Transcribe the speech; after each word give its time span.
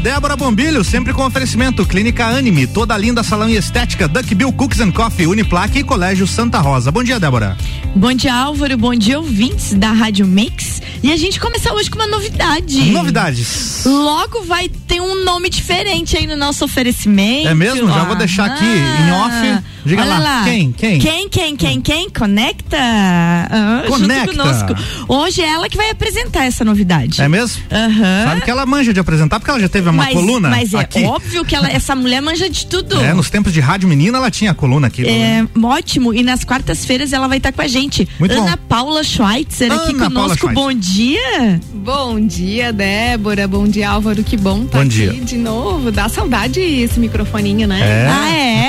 Débora 0.00 0.34
Bombilho, 0.34 0.82
sempre 0.82 1.12
com 1.12 1.26
oferecimento 1.26 1.84
Clínica 1.84 2.24
Anime, 2.24 2.66
toda 2.66 2.96
linda 2.96 3.22
salão 3.22 3.50
e 3.50 3.56
estética, 3.56 4.08
Duck 4.08 4.34
Bill 4.34 4.50
Cooks 4.50 4.80
and 4.80 4.92
Coffee, 4.92 5.26
Uniplaque 5.26 5.80
e 5.80 5.84
Colégio 5.84 6.26
Santa 6.26 6.58
Rosa. 6.58 6.90
Bom 6.90 7.02
dia, 7.02 7.20
Débora. 7.20 7.54
Bom 7.94 8.14
dia, 8.14 8.32
Álvaro. 8.32 8.76
Bom 8.76 8.94
dia, 8.94 9.18
ouvintes 9.18 9.74
da 9.74 9.90
Rádio 9.90 10.26
Mix. 10.26 10.80
E 11.02 11.10
a 11.12 11.16
gente 11.16 11.40
começa 11.40 11.72
hoje 11.72 11.90
com 11.90 11.96
uma 11.98 12.06
novidade. 12.06 12.90
Novidades. 12.92 13.82
Logo 13.84 14.42
vai 14.42 14.68
ter 14.68 15.00
um 15.00 15.24
nome 15.24 15.50
diferente 15.50 16.16
aí 16.16 16.26
no 16.26 16.36
nosso 16.36 16.64
oferecimento. 16.64 17.48
É 17.48 17.54
mesmo? 17.54 17.88
Já 17.88 18.04
vou 18.04 18.14
deixar 18.14 18.44
aqui 18.46 18.64
em 18.64 19.12
off. 19.12 19.64
Diga 19.84 20.04
lá. 20.04 20.18
lá. 20.18 20.44
Quem? 20.44 20.72
Quem? 20.72 20.98
Quem, 20.98 21.28
quem, 21.28 21.56
quem, 21.56 21.80
quem? 21.80 22.10
Conecta. 22.10 22.76
Ah, 22.78 23.84
Conecta. 23.88 24.26
Junto 24.26 24.36
conosco. 24.36 24.74
Hoje 25.08 25.40
é 25.42 25.48
ela 25.48 25.68
que 25.68 25.76
vai 25.76 25.90
apresentar 25.90 26.44
essa 26.44 26.64
novidade. 26.64 27.20
É 27.20 27.28
mesmo? 27.28 27.62
Aham. 27.72 28.24
Sabe 28.26 28.40
que 28.42 28.50
ela 28.50 28.66
manja 28.66 28.92
de 28.92 29.00
apresentar, 29.00 29.40
porque 29.40 29.50
ela 29.50 29.60
já 29.60 29.68
teve 29.68 29.88
uma 29.88 30.04
mas, 30.04 30.12
coluna 30.12 30.50
mas 30.50 30.74
é 30.74 30.78
aqui. 30.80 31.02
óbvio 31.04 31.44
que 31.44 31.56
ela, 31.56 31.68
essa 31.68 31.96
mulher 31.96 32.20
manja 32.20 32.48
de 32.48 32.66
tudo. 32.66 33.00
É, 33.00 33.14
nos 33.14 33.30
tempos 33.30 33.54
de 33.54 33.60
rádio 33.60 33.88
menina, 33.88 34.18
ela 34.18 34.30
tinha 34.30 34.50
a 34.50 34.54
coluna 34.54 34.88
aqui. 34.88 35.06
É, 35.08 35.46
ótimo. 35.62 36.12
E 36.12 36.22
nas 36.22 36.44
quartas-feiras 36.44 37.12
ela 37.14 37.26
vai 37.26 37.38
estar 37.38 37.52
com 37.52 37.62
a 37.62 37.66
gente. 37.66 37.79
Muito 38.18 38.32
Ana 38.32 38.56
bom. 38.56 38.62
Paula 38.68 39.02
Schweitzer 39.02 39.72
aqui 39.72 39.90
Ana 39.90 40.10
Paula 40.10 40.36
conosco. 40.36 40.52
Bom 40.52 40.72
dia. 40.72 41.60
Bom 41.74 42.20
dia, 42.26 42.72
Débora. 42.72 43.48
Bom 43.48 43.66
dia, 43.66 43.90
Álvaro. 43.90 44.22
Que 44.22 44.36
bom 44.36 44.62
estar 44.64 44.78
Bom 44.78 44.84
aqui 44.84 44.88
dia. 44.90 45.12
de 45.12 45.36
novo. 45.36 45.90
Dá 45.90 46.08
saudade 46.08 46.60
esse 46.60 47.00
microfoninho, 47.00 47.66
né? 47.66 47.80
É. 47.80 48.08
Ah, 48.08 48.30
é? 48.32 48.68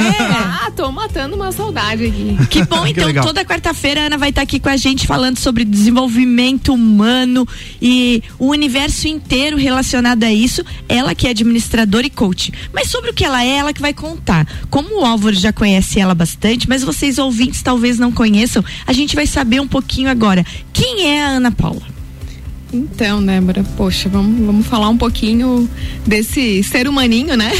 Ah, 0.65 0.71
tô 0.75 0.91
matando 0.91 1.35
uma 1.35 1.51
saudade 1.51 2.05
aqui. 2.05 2.37
Que 2.49 2.63
bom, 2.65 2.83
Que 2.85 2.91
então 2.91 3.05
legal. 3.07 3.25
toda 3.25 3.43
quarta-feira 3.43 4.01
a 4.01 4.05
Ana 4.05 4.17
vai 4.17 4.29
estar 4.29 4.41
aqui 4.41 4.59
com 4.59 4.69
a 4.69 4.77
gente 4.77 5.05
falando 5.05 5.37
sobre 5.39 5.65
desenvolvimento 5.65 6.73
humano 6.73 7.47
e 7.81 8.23
o 8.39 8.47
universo 8.47 9.07
inteiro 9.07 9.57
relacionado 9.57 10.23
a 10.23 10.31
isso. 10.31 10.63
Ela 10.87 11.13
que 11.13 11.27
é 11.27 11.31
administradora 11.31 12.05
e 12.07 12.09
coach. 12.09 12.51
Mas 12.73 12.89
sobre 12.89 13.09
o 13.11 13.13
que 13.13 13.23
ela 13.25 13.43
é, 13.43 13.57
ela 13.57 13.73
que 13.73 13.81
vai 13.81 13.93
contar. 13.93 14.47
Como 14.69 15.01
o 15.01 15.05
Álvaro 15.05 15.35
já 15.35 15.51
conhece 15.51 15.99
ela 15.99 16.15
bastante, 16.15 16.67
mas 16.69 16.83
vocês 16.83 17.17
ouvintes 17.17 17.61
talvez 17.61 17.99
não 17.99 18.11
conheçam, 18.11 18.63
a 18.87 18.93
gente 18.93 19.00
vai 19.15 19.27
saber 19.27 19.59
um 19.59 19.67
pouquinho 19.67 20.09
agora. 20.09 20.45
Quem 20.71 21.07
é 21.09 21.23
a 21.23 21.27
Ana 21.27 21.51
Paula? 21.51 21.81
Então, 22.73 23.23
Débora, 23.23 23.65
poxa, 23.75 24.07
vamos, 24.07 24.45
vamos 24.45 24.65
falar 24.65 24.87
um 24.87 24.97
pouquinho 24.97 25.69
desse 26.07 26.63
ser 26.63 26.87
humaninho, 26.87 27.35
né? 27.35 27.51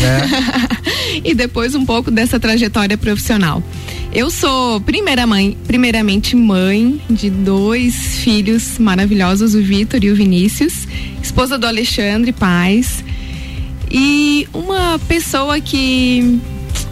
e 1.23 1.33
depois 1.33 1.75
um 1.75 1.85
pouco 1.85 2.09
dessa 2.09 2.39
trajetória 2.39 2.97
profissional. 2.97 3.61
Eu 4.13 4.29
sou 4.29 4.79
primeira 4.81 5.27
mãe, 5.27 5.57
primeiramente 5.67 6.35
mãe 6.35 7.01
de 7.09 7.29
dois 7.29 8.17
filhos 8.17 8.77
maravilhosos, 8.77 9.53
o 9.53 9.61
Vitor 9.61 10.03
e 10.03 10.11
o 10.11 10.15
Vinícius, 10.15 10.87
esposa 11.21 11.57
do 11.57 11.67
Alexandre 11.67 12.31
Paz 12.31 13.03
e 13.89 14.47
uma 14.53 14.97
pessoa 15.07 15.59
que 15.59 16.39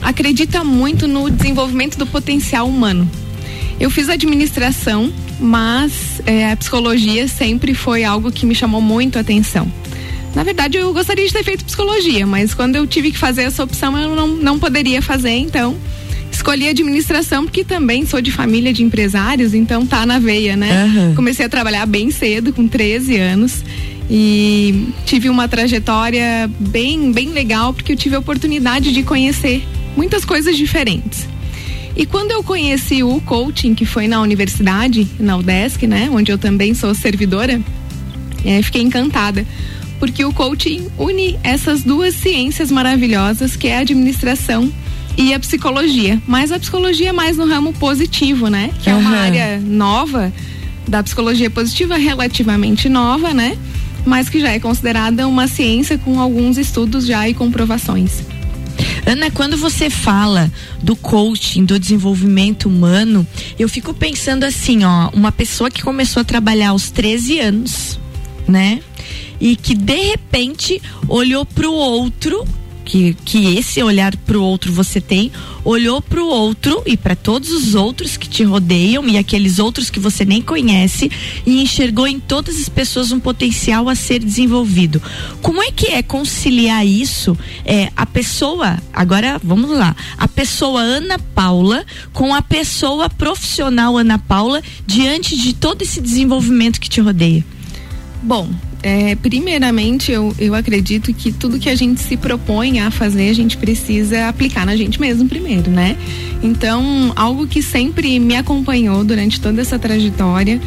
acredita 0.01 0.63
muito 0.63 1.07
no 1.07 1.29
desenvolvimento 1.29 1.97
do 1.97 2.05
potencial 2.05 2.67
humano. 2.67 3.09
Eu 3.79 3.89
fiz 3.89 4.09
administração, 4.09 5.11
mas 5.39 6.21
é, 6.25 6.51
a 6.51 6.57
psicologia 6.57 7.27
sempre 7.27 7.73
foi 7.73 8.03
algo 8.03 8.31
que 8.31 8.45
me 8.45 8.53
chamou 8.53 8.81
muito 8.81 9.17
a 9.17 9.21
atenção. 9.21 9.71
Na 10.35 10.43
verdade, 10.43 10.77
eu 10.77 10.93
gostaria 10.93 11.25
de 11.25 11.33
ter 11.33 11.43
feito 11.43 11.65
psicologia, 11.65 12.27
mas 12.27 12.53
quando 12.53 12.75
eu 12.75 12.85
tive 12.85 13.11
que 13.11 13.17
fazer 13.17 13.43
essa 13.43 13.63
opção, 13.63 13.97
eu 13.97 14.15
não, 14.15 14.27
não 14.27 14.59
poderia 14.59 15.01
fazer, 15.01 15.31
então 15.31 15.75
escolhi 16.31 16.67
administração 16.69 17.45
porque 17.45 17.63
também 17.63 18.05
sou 18.05 18.21
de 18.21 18.31
família 18.31 18.71
de 18.71 18.83
empresários, 18.83 19.53
então 19.53 19.85
tá 19.85 20.05
na 20.05 20.19
veia, 20.19 20.55
né? 20.55 20.83
Aham. 20.83 21.15
Comecei 21.15 21.45
a 21.45 21.49
trabalhar 21.49 21.85
bem 21.85 22.11
cedo, 22.11 22.53
com 22.53 22.67
13 22.67 23.17
anos, 23.17 23.63
e 24.09 24.89
tive 25.05 25.29
uma 25.29 25.47
trajetória 25.47 26.49
bem, 26.59 27.11
bem 27.11 27.29
legal 27.29 27.73
porque 27.73 27.93
eu 27.93 27.97
tive 27.97 28.15
a 28.15 28.19
oportunidade 28.19 28.91
de 28.91 29.03
conhecer 29.03 29.63
muitas 29.95 30.23
coisas 30.25 30.55
diferentes. 30.55 31.27
E 31.99 32.05
quando 32.05 32.31
eu 32.31 32.41
conheci 32.41 33.03
o 33.03 33.19
coaching, 33.19 33.75
que 33.75 33.85
foi 33.85 34.07
na 34.07 34.21
universidade, 34.21 35.05
na 35.19 35.35
UDESC, 35.35 35.85
né, 35.85 36.09
onde 36.09 36.31
eu 36.31 36.37
também 36.37 36.73
sou 36.73 36.95
servidora, 36.95 37.59
é, 38.45 38.61
fiquei 38.61 38.81
encantada. 38.81 39.45
Porque 39.99 40.23
o 40.23 40.31
coaching 40.31 40.87
une 40.97 41.37
essas 41.43 41.83
duas 41.83 42.15
ciências 42.15 42.71
maravilhosas, 42.71 43.57
que 43.57 43.67
é 43.67 43.75
a 43.75 43.81
administração 43.81 44.71
e 45.17 45.33
a 45.33 45.39
psicologia. 45.41 46.21
Mas 46.25 46.53
a 46.53 46.57
psicologia 46.57 47.09
é 47.09 47.11
mais 47.11 47.35
no 47.35 47.45
ramo 47.45 47.73
positivo, 47.73 48.47
né? 48.47 48.71
Que 48.81 48.89
é 48.89 48.95
uma 48.95 49.17
área 49.17 49.59
nova 49.59 50.31
da 50.87 51.03
psicologia 51.03 51.49
positiva, 51.49 51.97
relativamente 51.97 52.87
nova, 52.87 53.33
né? 53.33 53.57
Mas 54.05 54.29
que 54.29 54.39
já 54.39 54.53
é 54.53 54.59
considerada 54.59 55.27
uma 55.27 55.49
ciência 55.49 55.97
com 55.97 56.17
alguns 56.17 56.57
estudos 56.57 57.05
já 57.05 57.27
e 57.27 57.33
comprovações. 57.33 58.23
Ana, 59.05 59.31
quando 59.31 59.57
você 59.57 59.89
fala 59.89 60.51
do 60.81 60.95
coaching, 60.95 61.65
do 61.65 61.79
desenvolvimento 61.79 62.67
humano, 62.67 63.25
eu 63.57 63.67
fico 63.67 63.93
pensando 63.93 64.43
assim, 64.43 64.83
ó, 64.83 65.09
uma 65.13 65.31
pessoa 65.31 65.69
que 65.69 65.81
começou 65.81 66.21
a 66.21 66.23
trabalhar 66.23 66.69
aos 66.69 66.91
13 66.91 67.39
anos, 67.39 67.99
né? 68.47 68.81
E 69.39 69.55
que 69.55 69.73
de 69.73 70.01
repente 70.01 70.81
olhou 71.07 71.45
pro 71.45 71.71
outro, 71.71 72.45
que, 72.89 73.13
que 73.23 73.55
esse 73.55 73.83
olhar 73.83 74.17
pro 74.17 74.41
outro 74.41 74.73
você 74.73 74.99
tem, 74.99 75.31
olhou 75.63 76.01
pro 76.01 76.25
outro 76.25 76.81
e 76.87 76.97
para 76.97 77.15
todos 77.15 77.51
os 77.51 77.75
outros 77.75 78.17
que 78.17 78.27
te 78.27 78.43
rodeiam 78.43 79.07
e 79.07 79.15
aqueles 79.15 79.59
outros 79.59 79.91
que 79.91 79.99
você 79.99 80.25
nem 80.25 80.41
conhece 80.41 81.11
e 81.45 81.61
enxergou 81.61 82.07
em 82.07 82.19
todas 82.19 82.59
as 82.59 82.67
pessoas 82.67 83.11
um 83.11 83.19
potencial 83.19 83.87
a 83.87 83.93
ser 83.93 84.19
desenvolvido. 84.19 84.99
Como 85.39 85.61
é 85.61 85.71
que 85.71 85.87
é 85.87 86.01
conciliar 86.01 86.85
isso? 86.85 87.37
É, 87.63 87.91
a 87.95 88.07
pessoa, 88.07 88.79
agora 88.91 89.39
vamos 89.43 89.69
lá, 89.69 89.95
a 90.17 90.27
pessoa 90.27 90.81
Ana 90.81 91.19
Paula 91.19 91.85
com 92.11 92.33
a 92.33 92.41
pessoa 92.41 93.07
profissional 93.07 93.97
Ana 93.97 94.17
Paula 94.17 94.63
diante 94.87 95.37
de 95.37 95.53
todo 95.53 95.83
esse 95.83 96.01
desenvolvimento 96.01 96.81
que 96.81 96.89
te 96.89 96.99
rodeia. 96.99 97.45
Bom, 98.23 98.49
é, 98.81 99.15
primeiramente 99.15 100.11
eu, 100.11 100.33
eu 100.39 100.55
acredito 100.55 101.13
que 101.13 101.31
tudo 101.31 101.59
que 101.59 101.69
a 101.69 101.75
gente 101.75 102.01
se 102.01 102.15
propõe 102.15 102.79
a 102.79 102.89
fazer, 102.89 103.29
a 103.29 103.33
gente 103.33 103.57
precisa 103.57 104.27
aplicar 104.27 104.65
na 104.65 104.75
gente 104.75 104.99
mesmo 104.99 105.27
primeiro, 105.27 105.69
né? 105.69 105.97
Então, 106.41 107.11
algo 107.15 107.45
que 107.45 107.61
sempre 107.61 108.19
me 108.19 108.35
acompanhou 108.35 109.03
durante 109.03 109.41
toda 109.41 109.61
essa 109.61 109.77
trajetória 109.77 110.61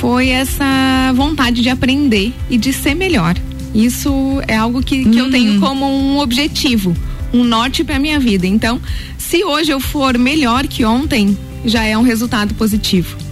foi 0.00 0.28
essa 0.28 1.12
vontade 1.14 1.60
de 1.60 1.68
aprender 1.68 2.32
e 2.48 2.56
de 2.56 2.72
ser 2.72 2.94
melhor. 2.94 3.36
Isso 3.74 4.10
é 4.48 4.56
algo 4.56 4.82
que, 4.82 5.04
que 5.04 5.18
eu 5.18 5.30
tenho 5.30 5.60
como 5.60 5.86
um 5.86 6.18
objetivo, 6.18 6.96
um 7.32 7.44
norte 7.44 7.84
para 7.84 7.98
minha 7.98 8.18
vida. 8.18 8.46
Então, 8.46 8.80
se 9.18 9.44
hoje 9.44 9.70
eu 9.70 9.78
for 9.78 10.16
melhor 10.16 10.66
que 10.66 10.84
ontem, 10.84 11.36
já 11.64 11.84
é 11.84 11.96
um 11.98 12.02
resultado 12.02 12.54
positivo. 12.54 13.27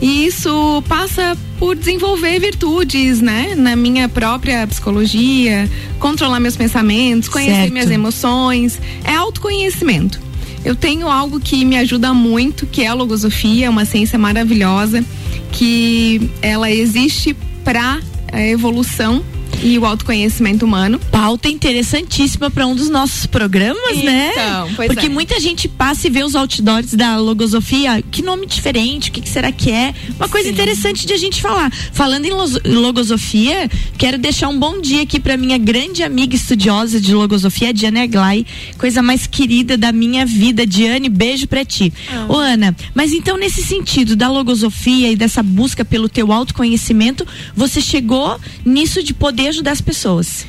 E 0.00 0.26
isso 0.26 0.82
passa 0.88 1.36
por 1.58 1.76
desenvolver 1.76 2.38
virtudes, 2.40 3.20
né? 3.20 3.54
Na 3.54 3.76
minha 3.76 4.08
própria 4.08 4.66
psicologia, 4.66 5.68
controlar 5.98 6.40
meus 6.40 6.56
pensamentos, 6.56 7.28
conhecer 7.28 7.54
Certo. 7.54 7.72
minhas 7.72 7.90
emoções. 7.90 8.78
É 9.04 9.14
autoconhecimento. 9.14 10.18
Eu 10.64 10.74
tenho 10.74 11.08
algo 11.08 11.38
que 11.38 11.64
me 11.64 11.76
ajuda 11.76 12.14
muito, 12.14 12.66
que 12.66 12.82
é 12.82 12.86
a 12.86 12.94
logosofia, 12.94 13.70
uma 13.70 13.84
ciência 13.84 14.18
maravilhosa, 14.18 15.04
que 15.52 16.30
ela 16.42 16.70
existe 16.70 17.36
para 17.64 18.00
a 18.32 18.42
evolução 18.46 19.22
e 19.62 19.78
o 19.78 19.84
autoconhecimento 19.84 20.64
humano. 20.64 20.98
Pauta 21.10 21.48
interessantíssima 21.48 22.50
para 22.50 22.66
um 22.66 22.74
dos 22.74 22.88
nossos 22.88 23.26
programas, 23.26 23.96
né? 24.02 24.30
Então, 24.32 24.70
pois 24.76 24.88
Porque 24.88 25.06
é. 25.06 25.08
muita 25.08 25.38
gente 25.38 25.68
passa 25.68 26.06
e 26.06 26.10
vê 26.10 26.24
os 26.24 26.34
outdoors 26.34 26.94
da 26.94 27.16
logosofia. 27.16 28.02
Que 28.10 28.22
nome 28.22 28.46
diferente, 28.46 29.10
o 29.10 29.12
que, 29.12 29.20
que 29.20 29.28
será 29.28 29.52
que 29.52 29.70
é? 29.70 29.94
Uma 30.16 30.28
coisa 30.28 30.48
Sim. 30.48 30.54
interessante 30.54 31.06
de 31.06 31.12
a 31.12 31.16
gente 31.16 31.40
falar. 31.40 31.70
Falando 31.92 32.24
em 32.24 32.32
logosofia, 32.64 33.68
quero 33.98 34.18
deixar 34.18 34.48
um 34.48 34.58
bom 34.58 34.80
dia 34.80 35.02
aqui 35.02 35.20
para 35.20 35.36
minha 35.36 35.58
grande 35.58 36.02
amiga 36.02 36.34
estudiosa 36.34 37.00
de 37.00 37.14
logosofia, 37.14 37.68
a 37.68 37.72
Diane 37.72 38.00
Aglai, 38.00 38.46
coisa 38.78 39.02
mais 39.02 39.26
querida 39.26 39.76
da 39.76 39.92
minha 39.92 40.24
vida. 40.24 40.66
Diane, 40.66 41.08
beijo 41.08 41.46
pra 41.46 41.64
ti. 41.64 41.92
Ô, 42.28 42.36
Ana, 42.36 42.74
mas 42.94 43.12
então 43.12 43.36
nesse 43.36 43.62
sentido 43.62 44.16
da 44.16 44.30
logosofia 44.30 45.10
e 45.10 45.16
dessa 45.16 45.42
busca 45.42 45.84
pelo 45.84 46.08
teu 46.08 46.32
autoconhecimento, 46.32 47.26
você 47.54 47.80
chegou 47.80 48.38
nisso 48.64 49.02
de 49.02 49.12
poder 49.12 49.49
ajudar 49.50 49.72
as 49.72 49.80
pessoas. 49.80 50.46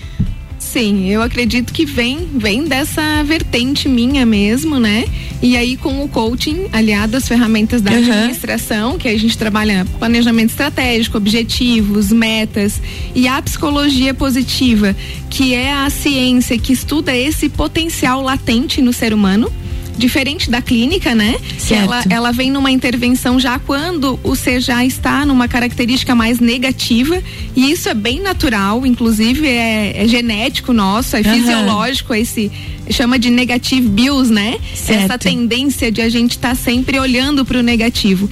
Sim, 0.58 1.10
eu 1.10 1.22
acredito 1.24 1.74
que 1.74 1.86
vem, 1.86 2.20
vem 2.36 2.66
dessa 2.66 3.24
vertente 3.24 3.90
minha 3.90 4.26
mesmo, 4.26 4.80
né? 4.80 5.06
E 5.42 5.58
aí 5.58 5.76
com 5.76 6.04
o 6.04 6.08
coaching, 6.08 6.68
aliado 6.72 7.18
às 7.18 7.28
ferramentas 7.28 7.82
da 7.82 7.92
Uhum. 7.92 7.98
administração, 7.98 8.98
que 8.98 9.08
a 9.08 9.18
gente 9.18 9.36
trabalha 9.38 9.86
planejamento 9.98 10.52
estratégico, 10.52 11.18
objetivos, 11.18 12.12
metas, 12.12 12.80
e 13.16 13.28
a 13.28 13.42
psicologia 13.42 14.14
positiva, 14.14 14.96
que 15.32 15.56
é 15.56 15.74
a 15.74 15.90
ciência 15.90 16.58
que 16.60 16.72
estuda 16.72 17.14
esse 17.14 17.50
potencial 17.50 18.22
latente 18.22 18.82
no 18.84 18.94
ser 18.94 19.14
humano. 19.16 19.52
Diferente 19.98 20.50
da 20.50 20.62
clínica, 20.62 21.14
né? 21.14 21.36
Certo. 21.58 21.84
Ela, 21.84 22.04
ela 22.10 22.32
vem 22.32 22.52
numa 22.52 22.72
intervenção 22.72 23.40
já 23.40 23.60
quando 23.60 24.20
o 24.24 24.36
C 24.36 24.60
já 24.60 24.84
está 24.86 25.26
numa 25.26 25.48
característica 25.48 26.16
mais 26.16 26.40
negativa 26.40 27.22
e 27.56 27.72
isso 27.72 27.90
é 27.90 27.94
bem 27.94 28.22
natural, 28.22 28.86
inclusive 28.86 29.48
é, 29.48 30.04
é 30.04 30.08
genético 30.08 30.74
nosso, 30.74 31.16
é 31.16 31.20
uhum. 31.20 31.34
fisiológico 31.34 32.14
esse 32.14 32.52
chama 32.90 33.18
de 33.18 33.30
negative 33.30 33.88
bills, 33.88 34.32
né? 34.32 34.58
Certo. 34.74 35.04
Essa 35.04 35.18
tendência 35.18 35.92
de 35.92 36.02
a 36.02 36.10
gente 36.10 36.32
estar 36.32 36.50
tá 36.50 36.56
sempre 36.56 37.00
olhando 37.00 37.46
para 37.46 37.60
o 37.60 37.62
negativo 37.62 38.30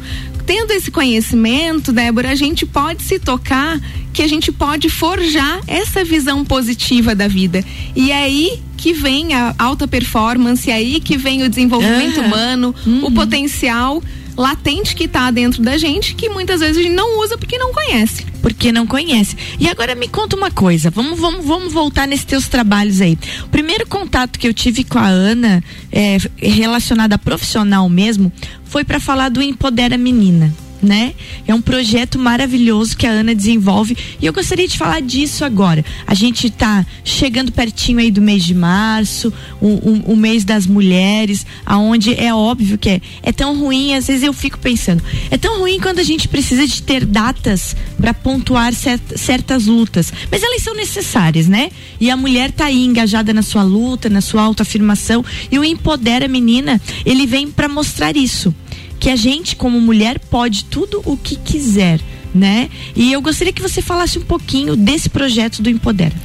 tendo 0.49 0.71
esse 0.71 0.89
conhecimento, 0.89 1.91
Débora, 1.91 2.31
a 2.31 2.35
gente 2.35 2.65
pode 2.65 3.03
se 3.03 3.19
tocar 3.19 3.79
que 4.11 4.23
a 4.23 4.27
gente 4.27 4.51
pode 4.51 4.89
forjar 4.89 5.61
essa 5.67 6.03
visão 6.03 6.43
positiva 6.43 7.13
da 7.13 7.27
vida. 7.27 7.63
E 7.95 8.09
é 8.09 8.23
aí 8.23 8.59
que 8.75 8.91
vem 8.91 9.35
a 9.35 9.53
alta 9.59 9.87
performance, 9.87 10.71
é 10.71 10.73
aí 10.73 10.99
que 10.99 11.19
vem 11.19 11.43
o 11.43 11.49
desenvolvimento 11.49 12.19
ah, 12.19 12.23
humano, 12.23 12.73
uhum. 12.83 13.05
o 13.05 13.11
potencial 13.11 14.01
latente 14.35 14.95
que 14.95 15.03
está 15.03 15.29
dentro 15.29 15.61
da 15.61 15.77
gente, 15.77 16.15
que 16.15 16.29
muitas 16.29 16.61
vezes 16.61 16.77
a 16.77 16.81
gente 16.81 16.95
não 16.95 17.19
usa 17.19 17.37
porque 17.37 17.59
não 17.59 17.71
conhece. 17.71 18.25
Porque 18.41 18.71
não 18.71 18.87
conhece. 18.87 19.35
E 19.59 19.67
agora 19.67 19.95
me 19.95 20.07
conta 20.07 20.35
uma 20.35 20.51
coisa, 20.51 20.89
vamos, 20.89 21.19
vamos, 21.19 21.45
vamos 21.45 21.73
voltar 21.73 22.07
nesses 22.07 22.25
teus 22.25 22.47
trabalhos 22.47 23.01
aí. 23.01 23.17
O 23.43 23.49
primeiro 23.49 23.85
contato 23.87 24.39
que 24.39 24.47
eu 24.47 24.53
tive 24.53 24.83
com 24.83 24.97
a 24.97 25.07
Ana, 25.07 25.63
é, 25.91 26.17
relacionado 26.37 27.13
a 27.13 27.17
profissional 27.17 27.87
mesmo, 27.89 28.31
foi 28.65 28.83
para 28.83 28.99
falar 28.99 29.29
do 29.29 29.41
Empodera 29.41 29.97
Menina 29.97 30.53
né? 30.81 31.13
É 31.47 31.53
um 31.53 31.61
projeto 31.61 32.17
maravilhoso 32.17 32.95
que 32.95 33.05
a 33.05 33.11
Ana 33.11 33.35
desenvolve 33.35 33.97
e 34.21 34.25
eu 34.25 34.33
gostaria 34.33 34.67
de 34.67 34.77
falar 34.77 35.01
disso 35.01 35.43
agora. 35.43 35.83
A 36.07 36.13
gente 36.13 36.47
está 36.47 36.85
chegando 37.03 37.51
pertinho 37.51 37.99
aí 37.99 38.11
do 38.11 38.21
mês 38.21 38.43
de 38.43 38.53
março, 38.53 39.33
o, 39.61 39.67
o, 39.67 40.13
o, 40.13 40.15
mês 40.15 40.43
das 40.43 40.65
mulheres, 40.65 41.45
aonde 41.65 42.13
é 42.13 42.33
óbvio 42.33 42.77
que 42.77 42.89
é, 42.89 43.01
é 43.23 43.31
tão 43.31 43.57
ruim, 43.57 43.93
às 43.93 44.07
vezes 44.07 44.23
eu 44.23 44.33
fico 44.33 44.57
pensando, 44.57 45.03
é 45.29 45.37
tão 45.37 45.59
ruim 45.59 45.79
quando 45.79 45.99
a 45.99 46.03
gente 46.03 46.27
precisa 46.27 46.67
de 46.67 46.81
ter 46.81 47.05
datas 47.05 47.75
para 47.97 48.13
pontuar 48.13 48.73
certas 48.73 49.65
lutas, 49.65 50.11
mas 50.31 50.43
elas 50.43 50.61
são 50.61 50.75
necessárias, 50.75 51.47
né? 51.47 51.71
E 51.99 52.09
a 52.09 52.17
mulher 52.17 52.51
tá 52.51 52.65
aí 52.65 52.85
engajada 52.85 53.33
na 53.33 53.41
sua 53.41 53.63
luta, 53.63 54.09
na 54.09 54.21
sua 54.21 54.43
autoafirmação 54.43 55.23
e 55.51 55.59
o 55.59 55.63
Empodera 55.63 56.27
Menina, 56.27 56.81
ele 57.05 57.25
vem 57.25 57.49
para 57.49 57.67
mostrar 57.67 58.15
isso 58.15 58.53
que 58.99 59.09
a 59.09 59.15
gente, 59.15 59.55
como 59.55 59.79
mulher, 59.79 60.19
pode 60.19 60.65
tudo 60.65 61.01
o 61.05 61.15
que 61.15 61.35
quiser, 61.35 61.99
né? 62.33 62.69
E 62.95 63.11
eu 63.11 63.21
gostaria 63.21 63.53
que 63.53 63.61
você 63.61 63.81
falasse 63.81 64.19
um 64.19 64.23
pouquinho 64.23 64.75
desse 64.75 65.09
projeto 65.09 65.61
do 65.61 65.69
Empodera. 65.69 66.15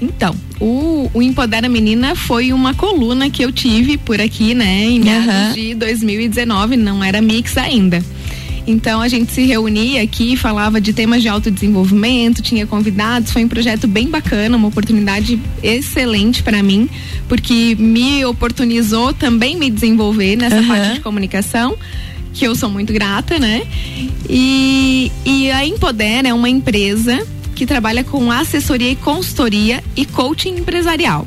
Então, 0.00 0.34
o, 0.60 1.10
o 1.14 1.22
Empodera 1.22 1.68
Menina 1.68 2.14
foi 2.14 2.52
uma 2.52 2.74
coluna 2.74 3.30
que 3.30 3.42
eu 3.42 3.50
tive 3.50 3.96
por 3.96 4.20
aqui, 4.20 4.54
né, 4.54 4.84
em 4.84 5.00
meados 5.00 5.48
uhum. 5.48 5.52
de 5.54 5.74
2019, 5.74 6.76
não 6.76 7.02
era 7.02 7.22
mix 7.22 7.56
ainda. 7.56 8.04
Então 8.66 9.00
a 9.00 9.08
gente 9.08 9.32
se 9.32 9.44
reunia 9.44 10.02
aqui, 10.02 10.36
falava 10.36 10.80
de 10.80 10.92
temas 10.92 11.22
de 11.22 11.28
autodesenvolvimento, 11.28 12.42
tinha 12.42 12.66
convidados, 12.66 13.30
foi 13.30 13.44
um 13.44 13.48
projeto 13.48 13.86
bem 13.86 14.08
bacana, 14.08 14.56
uma 14.56 14.68
oportunidade 14.68 15.38
excelente 15.62 16.42
para 16.42 16.62
mim, 16.62 16.88
porque 17.28 17.76
me 17.78 18.24
oportunizou 18.24 19.12
também 19.12 19.56
me 19.56 19.70
desenvolver 19.70 20.36
nessa 20.36 20.56
uhum. 20.56 20.68
parte 20.68 20.94
de 20.94 21.00
comunicação 21.00 21.76
que 22.32 22.44
eu 22.44 22.54
sou 22.54 22.68
muito 22.68 22.92
grata, 22.92 23.38
né? 23.38 23.62
E, 24.28 25.10
e 25.24 25.50
a 25.52 25.64
Empoder 25.64 26.26
é 26.26 26.34
uma 26.34 26.48
empresa 26.48 27.24
que 27.54 27.64
trabalha 27.64 28.02
com 28.02 28.30
assessoria 28.32 28.90
e 28.90 28.96
consultoria 28.96 29.82
e 29.94 30.04
coaching 30.04 30.56
empresarial. 30.56 31.26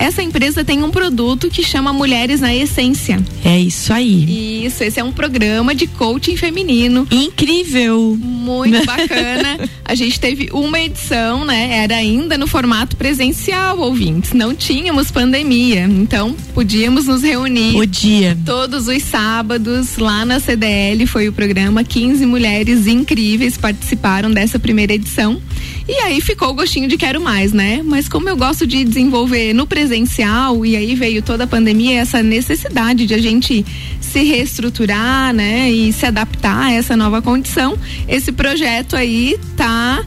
Essa 0.00 0.22
empresa 0.22 0.64
tem 0.64 0.82
um 0.82 0.90
produto 0.90 1.50
que 1.50 1.62
chama 1.62 1.92
Mulheres 1.92 2.40
na 2.40 2.54
Essência. 2.54 3.22
É 3.44 3.60
isso 3.60 3.92
aí. 3.92 4.64
Isso, 4.64 4.82
esse 4.82 4.98
é 4.98 5.04
um 5.04 5.12
programa 5.12 5.74
de 5.74 5.86
coaching 5.86 6.38
feminino. 6.38 7.06
Incrível. 7.10 8.16
Muito 8.18 8.82
bacana. 8.86 9.68
A 9.84 9.94
gente 9.94 10.18
teve 10.18 10.48
uma 10.54 10.80
edição, 10.80 11.44
né? 11.44 11.82
Era 11.82 11.96
ainda 11.96 12.38
no 12.38 12.46
formato 12.46 12.96
presencial, 12.96 13.78
ouvintes. 13.78 14.32
Não 14.32 14.54
tínhamos 14.54 15.10
pandemia. 15.10 15.84
Então, 15.84 16.34
podíamos 16.54 17.06
nos 17.06 17.22
reunir. 17.22 17.74
Podia. 17.74 18.38
Todos 18.46 18.88
os 18.88 19.02
sábados 19.02 19.98
lá 19.98 20.24
na 20.24 20.40
CDL 20.40 21.06
foi 21.06 21.28
o 21.28 21.32
programa. 21.32 21.84
15 21.84 22.24
mulheres 22.24 22.86
incríveis 22.86 23.58
participaram 23.58 24.30
dessa 24.30 24.58
primeira 24.58 24.94
edição. 24.94 25.42
E 25.90 25.94
aí 26.04 26.20
ficou 26.20 26.50
o 26.50 26.54
gostinho 26.54 26.86
de 26.86 26.96
quero 26.96 27.20
mais, 27.20 27.52
né? 27.52 27.82
Mas 27.84 28.08
como 28.08 28.28
eu 28.28 28.36
gosto 28.36 28.64
de 28.64 28.84
desenvolver 28.84 29.52
no 29.52 29.66
presencial 29.66 30.64
e 30.64 30.76
aí 30.76 30.94
veio 30.94 31.20
toda 31.20 31.42
a 31.42 31.46
pandemia, 31.48 31.98
essa 31.98 32.22
necessidade 32.22 33.06
de 33.06 33.12
a 33.14 33.18
gente 33.18 33.66
se 34.00 34.22
reestruturar, 34.22 35.34
né, 35.34 35.68
e 35.68 35.92
se 35.92 36.06
adaptar 36.06 36.66
a 36.66 36.72
essa 36.72 36.96
nova 36.96 37.20
condição, 37.20 37.76
esse 38.06 38.30
projeto 38.30 38.94
aí 38.94 39.36
tá 39.56 40.04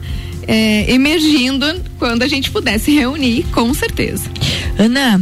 é, 0.48 0.90
emergindo 0.90 1.66
quando 1.98 2.22
a 2.22 2.28
gente 2.28 2.50
pudesse 2.50 2.90
reunir, 2.90 3.44
com 3.52 3.74
certeza. 3.74 4.30
Ana, 4.78 5.20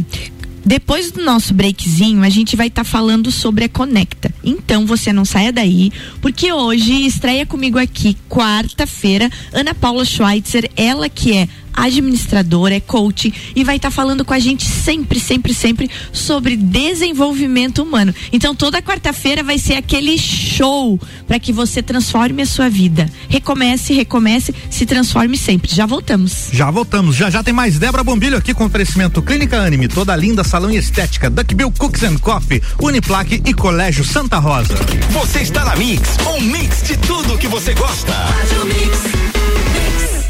depois 0.65 1.11
do 1.11 1.21
nosso 1.23 1.53
breakzinho, 1.53 2.23
a 2.23 2.29
gente 2.29 2.55
vai 2.55 2.67
estar 2.67 2.83
tá 2.83 2.89
falando 2.89 3.31
sobre 3.31 3.65
a 3.65 3.69
Conecta. 3.69 4.33
Então 4.43 4.85
você 4.85 5.11
não 5.11 5.25
saia 5.25 5.51
daí, 5.51 5.91
porque 6.21 6.51
hoje 6.51 7.05
estreia 7.05 7.45
comigo 7.45 7.77
aqui, 7.77 8.15
quarta-feira, 8.29 9.29
Ana 9.51 9.73
Paula 9.73 10.05
Schweitzer, 10.05 10.69
ela 10.75 11.09
que 11.09 11.35
é 11.35 11.47
administradora, 11.73 12.75
é 12.75 12.79
coach 12.79 13.33
e 13.55 13.63
vai 13.63 13.77
estar 13.77 13.89
tá 13.89 13.95
falando 13.95 14.23
com 14.23 14.33
a 14.33 14.39
gente 14.39 14.65
sempre, 14.65 15.19
sempre, 15.19 15.53
sempre 15.53 15.89
sobre 16.11 16.55
desenvolvimento 16.55 17.83
humano. 17.83 18.13
Então 18.31 18.55
toda 18.55 18.81
quarta-feira 18.81 19.43
vai 19.43 19.57
ser 19.57 19.75
aquele 19.75 20.17
show 20.17 20.99
para 21.27 21.39
que 21.39 21.51
você 21.51 21.81
transforme 21.81 22.41
a 22.41 22.45
sua 22.45 22.69
vida. 22.69 23.09
Recomece, 23.27 23.93
recomece, 23.93 24.53
se 24.69 24.85
transforme 24.85 25.37
sempre. 25.37 25.73
Já 25.73 25.85
voltamos. 25.85 26.49
Já 26.51 26.69
voltamos. 26.69 27.15
Já 27.15 27.29
já 27.29 27.43
tem 27.43 27.53
mais 27.53 27.79
Débora 27.79 28.03
Bombilho 28.03 28.37
aqui 28.37 28.53
com 28.53 28.65
oferecimento 28.65 29.21
Clínica 29.21 29.59
Anime, 29.59 29.87
toda 29.87 30.15
linda 30.15 30.43
salão 30.43 30.71
e 30.71 30.77
estética, 30.77 31.29
Duckbill 31.29 31.71
Cooks 31.71 32.03
and 32.03 32.17
Coffee, 32.17 32.61
Uniplaque 32.79 33.41
e 33.45 33.53
Colégio 33.53 34.03
Santa 34.03 34.37
Rosa. 34.37 34.75
Você 35.11 35.39
está 35.39 35.65
na 35.65 35.75
Mix, 35.75 36.09
um 36.37 36.41
mix 36.41 36.83
de 36.83 36.97
tudo 36.97 37.37
que 37.37 37.47
você 37.47 37.73
gosta. 37.73 38.13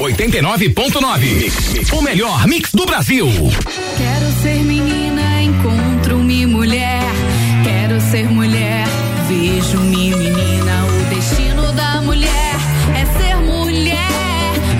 89.9. 0.00 1.92
O 1.92 2.00
melhor 2.00 2.46
mix 2.46 2.70
do 2.72 2.86
Brasil. 2.86 3.28
Quero 3.98 4.32
ser 4.40 4.64
menina, 4.64 5.42
encontro-me 5.42 6.46
mulher. 6.46 7.02
Quero 7.62 8.00
ser 8.00 8.24
mulher, 8.30 8.86
vejo-me 9.28 10.16
menina. 10.16 10.86
O 10.86 11.14
destino 11.14 11.70
da 11.72 12.00
mulher 12.00 12.54
é 12.96 13.04
ser 13.18 13.36
mulher, 13.36 14.00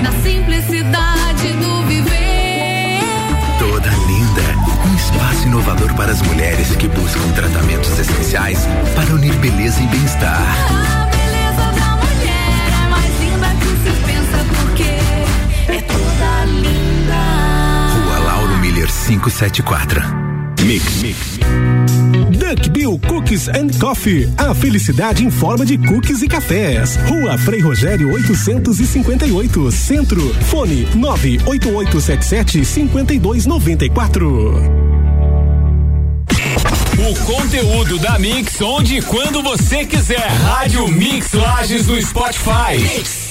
na 0.01 0.11
simplicidade 0.23 1.53
do 1.53 1.85
viver. 1.85 3.01
Toda 3.59 3.89
linda, 4.07 4.89
um 4.89 4.95
espaço 4.95 5.45
inovador 5.45 5.93
para 5.93 6.11
as 6.13 6.21
mulheres 6.23 6.75
que 6.77 6.87
buscam 6.87 7.31
tratamentos 7.35 7.99
essenciais 7.99 8.65
para 8.95 9.13
unir 9.13 9.35
beleza 9.35 9.83
e 9.83 9.85
bem-estar. 9.85 10.41
A 10.67 11.05
beleza 11.05 11.71
da 11.79 11.90
574. 19.19 20.01
Mix, 20.63 21.01
mix. 21.01 21.37
Duck 22.31 22.69
Bill 22.69 22.97
Cookies 23.09 23.49
and 23.49 23.67
Coffee. 23.77 24.31
A 24.37 24.55
felicidade 24.55 25.25
em 25.25 25.29
forma 25.29 25.65
de 25.65 25.77
cookies 25.77 26.21
e 26.21 26.29
cafés. 26.29 26.95
Rua 27.09 27.37
Frei 27.37 27.59
Rogério 27.59 28.13
858, 28.13 29.69
Centro. 29.71 30.33
Fone 30.45 30.87
98877 30.95 32.63
5294. 32.63 34.55
O 36.97 37.15
conteúdo 37.25 37.99
da 37.99 38.17
Mix 38.17 38.61
onde 38.61 38.99
e 38.99 39.01
quando 39.01 39.43
você 39.43 39.85
quiser. 39.85 40.29
Rádio 40.29 40.87
Mix 40.87 41.33
Lages 41.33 41.87
no 41.87 42.01
Spotify. 42.01 42.77
Mix. 42.77 43.30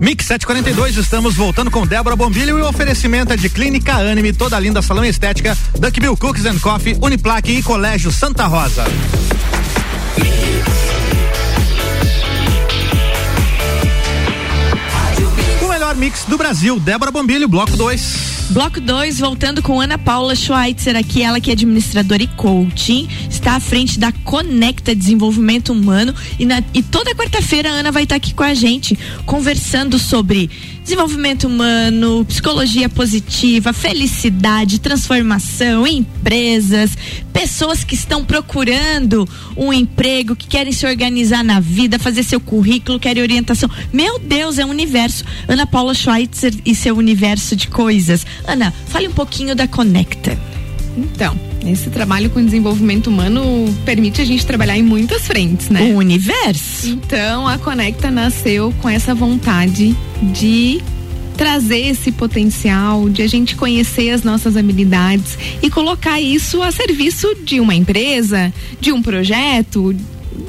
Mix 0.00 0.24
742, 0.24 0.96
estamos 0.96 1.34
voltando 1.34 1.70
com 1.70 1.86
Débora 1.86 2.16
Bombilho 2.16 2.58
e 2.58 2.62
o 2.62 2.66
oferecimento 2.66 3.34
é 3.34 3.36
de 3.36 3.50
Clínica 3.50 3.96
Anime, 3.96 4.32
toda 4.32 4.58
linda 4.58 4.80
salão 4.80 5.04
estética, 5.04 5.56
Duckbill 5.78 6.16
Cookies 6.16 6.46
and 6.46 6.58
Coffee, 6.58 6.96
Uniplaque 7.02 7.52
e 7.52 7.62
Colégio 7.62 8.10
Santa 8.10 8.46
Rosa. 8.46 8.82
O 15.62 15.68
melhor 15.68 15.94
mix 15.96 16.24
do 16.24 16.38
Brasil, 16.38 16.80
Débora 16.80 17.10
Bombilho, 17.10 17.46
bloco 17.46 17.76
2. 17.76 18.30
Bloco 18.50 18.80
2, 18.80 19.20
voltando 19.20 19.62
com 19.62 19.80
Ana 19.80 19.96
Paula 19.96 20.34
Schweitzer, 20.34 20.96
aqui 20.96 21.22
ela 21.22 21.40
que 21.40 21.50
é 21.50 21.52
administradora 21.52 22.22
e 22.22 22.26
coaching, 22.26 23.06
está 23.40 23.56
à 23.56 23.60
frente 23.60 23.98
da 23.98 24.12
Conecta 24.12 24.94
Desenvolvimento 24.94 25.72
Humano 25.72 26.14
e, 26.38 26.44
na- 26.44 26.62
e 26.74 26.82
toda 26.82 27.14
quarta-feira 27.14 27.70
a 27.70 27.72
Ana 27.72 27.90
vai 27.90 28.02
estar 28.04 28.16
aqui 28.16 28.34
com 28.34 28.42
a 28.42 28.52
gente 28.54 28.98
conversando 29.24 29.98
sobre 29.98 30.50
desenvolvimento 30.84 31.46
humano, 31.46 32.24
psicologia 32.26 32.88
positiva, 32.88 33.72
felicidade, 33.72 34.78
transformação, 34.78 35.86
empresas, 35.86 36.90
pessoas 37.32 37.82
que 37.84 37.94
estão 37.94 38.24
procurando 38.24 39.26
um 39.56 39.72
emprego, 39.72 40.36
que 40.36 40.46
querem 40.46 40.72
se 40.72 40.84
organizar 40.86 41.42
na 41.42 41.60
vida, 41.60 41.98
fazer 41.98 42.22
seu 42.24 42.40
currículo, 42.40 42.98
querem 43.00 43.22
orientação. 43.22 43.70
Meu 43.92 44.18
Deus, 44.18 44.58
é 44.58 44.66
um 44.66 44.70
universo. 44.70 45.24
Ana 45.48 45.66
Paula 45.66 45.94
Schweitzer 45.94 46.52
e 46.66 46.74
seu 46.74 46.96
universo 46.96 47.56
de 47.56 47.68
coisas. 47.68 48.26
Ana, 48.46 48.72
fale 48.88 49.08
um 49.08 49.12
pouquinho 49.12 49.54
da 49.56 49.66
Conecta. 49.66 50.38
Então, 50.96 51.38
esse 51.66 51.90
trabalho 51.90 52.30
com 52.30 52.44
desenvolvimento 52.44 53.08
humano 53.08 53.42
permite 53.84 54.20
a 54.20 54.24
gente 54.24 54.46
trabalhar 54.46 54.76
em 54.76 54.82
muitas 54.82 55.26
frentes, 55.26 55.68
né? 55.68 55.92
O 55.92 55.98
universo. 55.98 56.88
Então, 56.88 57.46
a 57.46 57.58
Conecta 57.58 58.10
nasceu 58.10 58.72
com 58.80 58.88
essa 58.88 59.14
vontade 59.14 59.96
de 60.22 60.80
trazer 61.36 61.86
esse 61.86 62.12
potencial, 62.12 63.08
de 63.08 63.22
a 63.22 63.26
gente 63.26 63.56
conhecer 63.56 64.10
as 64.10 64.22
nossas 64.22 64.56
habilidades 64.56 65.38
e 65.62 65.70
colocar 65.70 66.20
isso 66.20 66.62
a 66.62 66.70
serviço 66.70 67.34
de 67.44 67.60
uma 67.60 67.74
empresa, 67.74 68.52
de 68.78 68.92
um 68.92 69.00
projeto, 69.00 69.94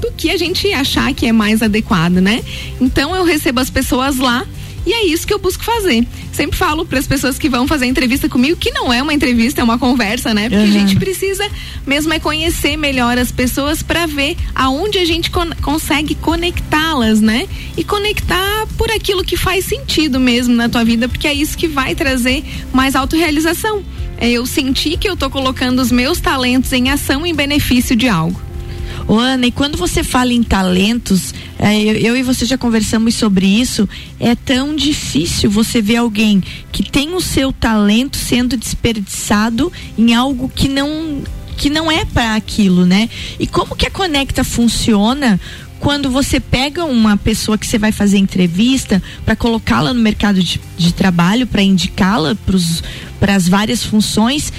do 0.01 0.11
que 0.17 0.29
a 0.29 0.37
gente 0.37 0.71
achar 0.73 1.13
que 1.13 1.25
é 1.25 1.31
mais 1.31 1.61
adequado, 1.61 2.15
né? 2.15 2.43
Então, 2.79 3.15
eu 3.15 3.23
recebo 3.23 3.59
as 3.59 3.69
pessoas 3.69 4.17
lá 4.17 4.45
e 4.85 4.93
é 4.93 5.05
isso 5.05 5.25
que 5.27 5.33
eu 5.33 5.39
busco 5.39 5.63
fazer. 5.63 6.05
Sempre 6.33 6.57
falo 6.57 6.85
para 6.85 6.97
as 6.97 7.05
pessoas 7.05 7.37
que 7.37 7.49
vão 7.49 7.67
fazer 7.67 7.85
entrevista 7.85 8.27
comigo 8.29 8.57
que 8.57 8.71
não 8.71 8.91
é 8.91 9.01
uma 9.01 9.13
entrevista, 9.13 9.61
é 9.61 9.63
uma 9.63 9.77
conversa, 9.77 10.33
né? 10.33 10.43
Porque 10.49 10.55
a 10.63 10.65
Uhum. 10.65 10.71
gente 10.71 10.95
precisa 10.95 11.45
mesmo 11.85 12.13
é 12.13 12.19
conhecer 12.19 12.77
melhor 12.77 13.17
as 13.17 13.31
pessoas 13.31 13.83
para 13.83 14.05
ver 14.05 14.35
aonde 14.55 14.97
a 14.97 15.05
gente 15.05 15.29
con- 15.29 15.51
consegue 15.61 16.15
conectá-las, 16.15 17.21
né? 17.21 17.47
E 17.77 17.83
conectar 17.83 18.65
por 18.77 18.89
aquilo 18.91 19.23
que 19.23 19.37
faz 19.37 19.65
sentido 19.65 20.19
mesmo 20.19 20.53
na 20.55 20.67
tua 20.69 20.83
vida, 20.83 21.07
porque 21.09 21.27
é 21.27 21.33
isso 21.33 21.57
que 21.57 21.67
vai 21.67 21.93
trazer 21.95 22.43
mais 22.73 22.95
autorrealização. 22.95 23.83
É 24.17 24.29
eu 24.29 24.45
sentir 24.45 24.97
que 24.97 25.09
eu 25.09 25.17
tô 25.17 25.29
colocando 25.29 25.79
os 25.81 25.91
meus 25.91 26.19
talentos 26.19 26.71
em 26.73 26.89
ação 26.89 27.25
em 27.25 27.33
benefício 27.33 27.95
de 27.95 28.07
algo. 28.07 28.39
Ô, 29.07 29.17
Ana, 29.17 29.47
e 29.47 29.51
quando 29.51 29.77
você 29.77 30.03
fala 30.03 30.31
em 30.31 30.43
talentos, 30.43 31.33
eu, 31.61 31.95
eu 31.95 32.17
e 32.17 32.23
você 32.23 32.45
já 32.45 32.57
conversamos 32.57 33.13
sobre 33.13 33.45
isso, 33.45 33.87
é 34.19 34.33
tão 34.33 34.75
difícil 34.75 35.49
você 35.49 35.81
ver 35.81 35.97
alguém 35.97 36.41
que 36.71 36.81
tem 36.81 37.13
o 37.13 37.21
seu 37.21 37.53
talento 37.53 38.17
sendo 38.17 38.57
desperdiçado 38.57 39.71
em 39.97 40.13
algo 40.15 40.49
que 40.49 40.67
não 40.67 41.21
que 41.57 41.69
não 41.69 41.91
é 41.91 42.03
para 42.03 42.33
aquilo, 42.33 42.87
né? 42.87 43.07
E 43.39 43.45
como 43.45 43.75
que 43.75 43.85
a 43.85 43.91
Conecta 43.91 44.43
funciona 44.43 45.39
quando 45.79 46.09
você 46.09 46.39
pega 46.39 46.85
uma 46.85 47.15
pessoa 47.17 47.55
que 47.55 47.67
você 47.67 47.77
vai 47.77 47.91
fazer 47.91 48.17
entrevista 48.17 49.01
para 49.23 49.35
colocá-la 49.35 49.93
no 49.93 50.01
mercado 50.01 50.41
de, 50.41 50.59
de 50.75 50.91
trabalho, 50.91 51.45
para 51.45 51.61
indicá-la 51.61 52.35
para 53.19 53.35
as 53.35 53.47
várias 53.47 53.83
funções, 53.83 54.51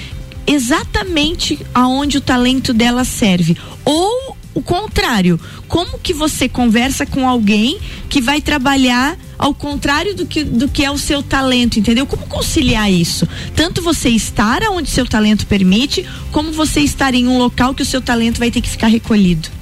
exatamente 0.46 1.58
aonde 1.74 2.18
o 2.18 2.20
talento 2.20 2.72
dela 2.72 3.04
serve. 3.04 3.56
Ou 3.84 4.36
o 4.54 4.62
contrário, 4.62 5.40
como 5.66 5.98
que 5.98 6.12
você 6.12 6.48
conversa 6.48 7.06
com 7.06 7.28
alguém 7.28 7.78
que 8.08 8.20
vai 8.20 8.40
trabalhar 8.40 9.16
ao 9.38 9.54
contrário 9.54 10.14
do 10.14 10.26
que, 10.26 10.44
do 10.44 10.68
que 10.68 10.84
é 10.84 10.90
o 10.90 10.98
seu 10.98 11.22
talento, 11.22 11.78
entendeu? 11.78 12.06
Como 12.06 12.26
conciliar 12.26 12.90
isso? 12.92 13.26
Tanto 13.56 13.82
você 13.82 14.08
estar 14.10 14.62
onde 14.70 14.90
seu 14.90 15.06
talento 15.06 15.46
permite, 15.46 16.06
como 16.30 16.52
você 16.52 16.80
estar 16.80 17.14
em 17.14 17.26
um 17.26 17.38
local 17.38 17.74
que 17.74 17.82
o 17.82 17.86
seu 17.86 18.00
talento 18.00 18.38
vai 18.38 18.50
ter 18.50 18.60
que 18.60 18.68
ficar 18.68 18.88
recolhido. 18.88 19.61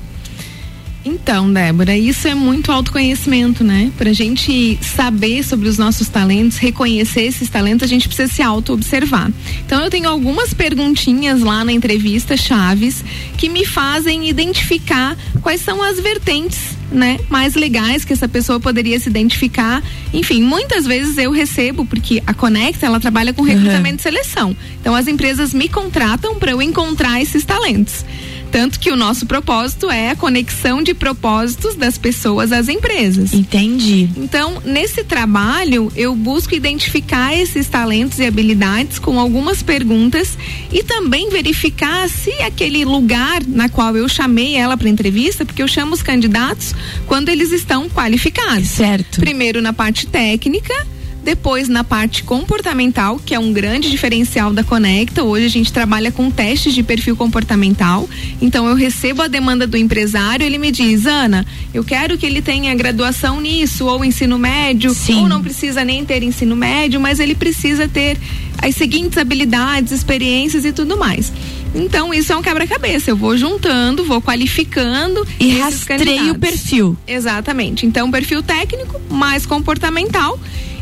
Então, 1.04 1.50
Débora, 1.50 1.96
isso 1.96 2.28
é 2.28 2.34
muito 2.34 2.70
autoconhecimento, 2.70 3.64
né? 3.64 3.90
Pra 3.96 4.12
gente 4.12 4.78
saber 4.82 5.42
sobre 5.42 5.68
os 5.68 5.78
nossos 5.78 6.08
talentos, 6.08 6.58
reconhecer 6.58 7.22
esses 7.22 7.48
talentos, 7.48 7.84
a 7.84 7.88
gente 7.88 8.06
precisa 8.06 8.30
se 8.30 8.42
auto-observar. 8.42 9.30
Então, 9.64 9.82
eu 9.82 9.90
tenho 9.90 10.08
algumas 10.08 10.52
perguntinhas 10.52 11.40
lá 11.40 11.64
na 11.64 11.72
entrevista, 11.72 12.36
chaves, 12.36 13.02
que 13.38 13.48
me 13.48 13.64
fazem 13.64 14.28
identificar 14.28 15.16
quais 15.40 15.62
são 15.62 15.82
as 15.82 15.98
vertentes 15.98 16.78
né, 16.90 17.18
mais 17.28 17.54
legais 17.54 18.04
que 18.04 18.12
essa 18.12 18.28
pessoa 18.28 18.58
poderia 18.58 18.98
se 18.98 19.08
identificar. 19.08 19.82
Enfim, 20.12 20.42
muitas 20.42 20.84
vezes 20.84 21.16
eu 21.16 21.30
recebo, 21.30 21.86
porque 21.86 22.22
a 22.26 22.34
Conecta 22.34 22.86
ela 22.86 23.00
trabalha 23.00 23.32
com 23.32 23.42
recrutamento 23.42 24.00
e 24.00 24.02
seleção. 24.02 24.56
Então 24.80 24.94
as 24.94 25.06
empresas 25.06 25.54
me 25.54 25.68
contratam 25.68 26.34
para 26.38 26.50
eu 26.50 26.60
encontrar 26.60 27.20
esses 27.22 27.44
talentos. 27.44 28.04
Tanto 28.50 28.80
que 28.80 28.90
o 28.90 28.96
nosso 28.96 29.26
propósito 29.26 29.90
é 29.90 30.10
a 30.10 30.16
conexão 30.16 30.82
de 30.82 30.94
propósitos 30.94 31.74
das 31.74 31.96
pessoas 31.96 32.52
às 32.52 32.68
empresas. 32.68 33.32
Entendi. 33.32 34.08
Então, 34.16 34.60
nesse 34.64 35.04
trabalho, 35.04 35.92
eu 35.96 36.14
busco 36.14 36.54
identificar 36.54 37.34
esses 37.34 37.68
talentos 37.68 38.18
e 38.18 38.26
habilidades 38.26 38.98
com 38.98 39.18
algumas 39.18 39.62
perguntas 39.62 40.36
e 40.72 40.82
também 40.82 41.30
verificar 41.30 42.08
se 42.08 42.30
aquele 42.42 42.84
lugar 42.84 43.42
na 43.46 43.68
qual 43.68 43.96
eu 43.96 44.08
chamei 44.08 44.56
ela 44.56 44.76
para 44.76 44.88
entrevista, 44.88 45.44
porque 45.44 45.62
eu 45.62 45.68
chamo 45.68 45.94
os 45.94 46.02
candidatos 46.02 46.74
quando 47.06 47.28
eles 47.28 47.52
estão 47.52 47.88
qualificados. 47.88 48.68
Certo. 48.68 49.20
Primeiro 49.20 49.62
na 49.62 49.72
parte 49.72 50.06
técnica, 50.06 50.74
depois 51.22 51.68
na 51.68 51.84
parte 51.84 52.22
comportamental, 52.22 53.20
que 53.24 53.34
é 53.34 53.38
um 53.38 53.52
grande 53.52 53.90
diferencial 53.90 54.52
da 54.52 54.64
Conecta. 54.64 55.22
Hoje 55.22 55.46
a 55.46 55.50
gente 55.50 55.72
trabalha 55.72 56.10
com 56.10 56.30
testes 56.30 56.74
de 56.74 56.82
perfil 56.82 57.16
comportamental. 57.16 58.08
Então 58.40 58.66
eu 58.66 58.74
recebo 58.74 59.22
a 59.22 59.28
demanda 59.28 59.66
do 59.66 59.76
empresário, 59.76 60.44
ele 60.44 60.58
me 60.58 60.70
diz: 60.70 61.06
"Ana, 61.06 61.46
eu 61.74 61.84
quero 61.84 62.16
que 62.16 62.26
ele 62.26 62.40
tenha 62.40 62.74
graduação 62.74 63.40
nisso 63.40 63.86
ou 63.86 64.04
ensino 64.04 64.38
médio, 64.38 64.94
Sim. 64.94 65.22
ou 65.22 65.28
não 65.28 65.42
precisa 65.42 65.84
nem 65.84 66.04
ter 66.04 66.22
ensino 66.22 66.56
médio, 66.56 67.00
mas 67.00 67.20
ele 67.20 67.34
precisa 67.34 67.86
ter 67.86 68.16
as 68.58 68.74
seguintes 68.74 69.18
habilidades, 69.18 69.92
experiências 69.92 70.64
e 70.64 70.72
tudo 70.72 70.96
mais". 70.96 71.32
Então 71.74 72.12
isso 72.12 72.32
é 72.32 72.36
um 72.36 72.42
quebra-cabeça. 72.42 73.10
Eu 73.10 73.16
vou 73.16 73.36
juntando, 73.36 74.04
vou 74.04 74.20
qualificando 74.20 75.24
E 75.38 75.58
rastreio 75.58 76.32
o 76.32 76.38
perfil. 76.38 76.96
Exatamente. 77.06 77.86
Então, 77.86 78.10
perfil 78.10 78.42
técnico, 78.42 79.00
mais 79.08 79.46
comportamental 79.46 80.38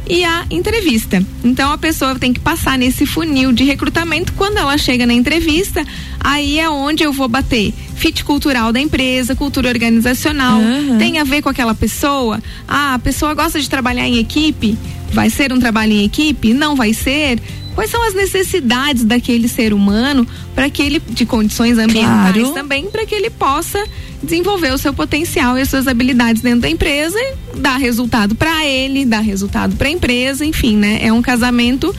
e 0.09 0.25
a 0.25 0.47
entrevista. 0.51 1.23
Então, 1.45 1.73
a 1.73 1.79
pessoa 1.79 2.19
tem 2.19 2.33
que 2.33 2.41
passar 2.41 2.79
nesse 2.79 3.05
funil 3.05 3.53
de 3.53 3.65
recrutamento. 3.65 4.33
Quando 4.33 4.59
ela 4.59 4.77
chega 4.79 5.07
na 5.07 5.13
entrevista, 5.13 5.85
aí 6.21 6.59
é 6.59 6.69
onde 6.69 7.03
eu 7.03 7.13
vou 7.13 7.29
bater 7.29 7.73
fit 7.97 8.25
cultural 8.25 8.73
da 8.73 8.81
empresa, 8.81 9.35
cultura 9.35 9.69
organizacional. 9.69 10.59
Uhum. 10.61 10.99
Tem 10.99 11.19
a 11.19 11.25
ver 11.25 11.43
com 11.43 11.49
aquela 11.49 11.75
pessoa? 11.75 12.41
Ah, 12.67 12.95
a 12.95 12.99
pessoa 12.99 13.35
gosta 13.35 13.61
de 13.61 13.69
trabalhar 13.69 14.07
em 14.07 14.19
equipe? 14.19 14.79
Vai 15.13 15.31
ser 15.31 15.53
um 15.53 15.59
trabalho 15.59 15.93
em 15.93 16.05
equipe? 16.05 16.53
Não 16.55 16.77
vai 16.77 16.93
ser? 16.93 17.41
Quais 17.75 17.91
são 17.91 18.03
as 18.07 18.15
necessidades 18.15 19.05
daquele 19.05 19.47
ser 19.49 19.73
humano 19.73 20.27
para 20.55 20.69
que 20.69 20.83
ele, 20.83 21.01
de 21.01 21.25
condições 21.25 21.79
ambientais 21.79 22.35
Claro. 22.35 22.53
também, 22.53 22.91
para 22.91 23.07
que 23.07 23.15
ele 23.15 23.31
possa 23.31 23.83
desenvolver 24.21 24.73
o 24.73 24.79
seu 24.79 24.93
potencial 24.93 25.57
e 25.57 25.61
as 25.61 25.69
suas 25.69 25.87
habilidades 25.87 26.43
dentro 26.43 26.61
da 26.63 26.69
empresa 26.69 27.17
dar 27.55 27.77
resultado 27.77 28.35
para 28.35 28.67
ele, 28.67 29.05
dar 29.05 29.21
resultado 29.21 29.77
para 29.77 29.87
a 29.89 29.91
empresa, 29.93 30.45
enfim, 30.45 30.77
né? 30.77 30.99
É 31.03 31.13
um 31.13 31.23
casamento 31.23 31.95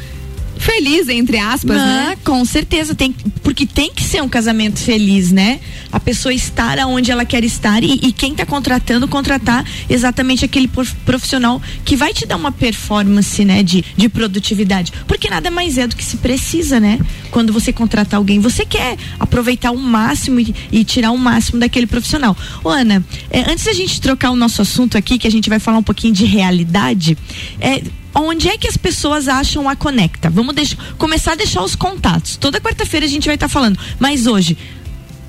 feliz 0.59 1.09
entre 1.09 1.39
aspas, 1.39 1.77
Não, 1.77 1.85
né? 1.85 2.17
Com 2.23 2.45
certeza, 2.45 2.93
tem, 2.93 3.15
porque 3.41 3.65
tem 3.65 3.91
que 3.91 4.03
ser 4.03 4.21
um 4.21 4.29
casamento 4.29 4.77
feliz, 4.79 5.31
né? 5.31 5.59
A 5.91 5.99
pessoa 5.99 6.33
estar 6.33 6.77
aonde 6.77 7.09
ela 7.09 7.25
quer 7.25 7.43
estar 7.43 7.83
e, 7.83 7.93
e 7.93 8.11
quem 8.11 8.33
está 8.33 8.45
contratando, 8.45 9.07
contratar 9.07 9.65
exatamente 9.89 10.45
aquele 10.45 10.67
prof- 10.67 10.95
profissional 11.05 11.61
que 11.83 11.95
vai 11.95 12.13
te 12.13 12.25
dar 12.25 12.35
uma 12.35 12.51
performance, 12.51 13.43
né, 13.43 13.63
de, 13.63 13.83
de 13.97 14.09
produtividade. 14.09 14.91
Porque 15.07 15.29
nada 15.29 15.49
mais 15.49 15.77
é 15.77 15.87
do 15.87 15.95
que 15.95 16.03
se 16.03 16.17
precisa, 16.17 16.79
né? 16.79 16.99
Quando 17.31 17.51
você 17.51 17.73
contrata 17.73 18.17
alguém, 18.17 18.39
você 18.39 18.65
quer 18.65 18.97
aproveitar 19.19 19.71
o 19.71 19.77
máximo 19.77 20.39
e, 20.39 20.53
e 20.71 20.83
tirar 20.83 21.11
o 21.11 21.17
máximo 21.17 21.59
daquele 21.59 21.87
profissional. 21.87 22.37
Ô, 22.63 22.69
Ana, 22.69 23.03
é, 23.31 23.49
antes 23.49 23.63
da 23.63 23.73
gente 23.73 23.99
trocar 24.01 24.29
o 24.31 24.35
nosso 24.35 24.61
assunto 24.61 24.97
aqui, 24.97 25.17
que 25.17 25.27
a 25.27 25.31
gente 25.31 25.49
vai 25.49 25.59
falar 25.59 25.77
um 25.77 25.83
pouquinho 25.83 26.13
de 26.13 26.25
realidade, 26.25 27.17
é, 27.59 27.81
onde 28.13 28.47
é 28.47 28.57
que 28.57 28.67
as 28.67 28.77
pessoas 28.77 29.27
acham 29.27 29.69
a 29.69 29.75
Conecta? 29.75 30.29
Vamos 30.29 30.55
deixar, 30.55 30.77
começar 30.97 31.33
a 31.33 31.35
deixar 31.35 31.63
os 31.63 31.75
contatos. 31.75 32.37
Toda 32.37 32.59
quarta-feira 32.59 33.05
a 33.05 33.09
gente 33.09 33.25
vai 33.25 33.35
estar 33.35 33.49
falando, 33.49 33.79
mas 33.99 34.27
hoje 34.27 34.57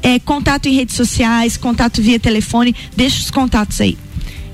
é 0.03 0.19
contato 0.19 0.67
em 0.67 0.75
redes 0.75 0.95
sociais, 0.95 1.57
contato 1.57 2.03
via 2.03 2.19
telefone, 2.19 2.75
deixa 2.97 3.21
os 3.21 3.31
contatos 3.31 3.81
aí. 3.81 3.99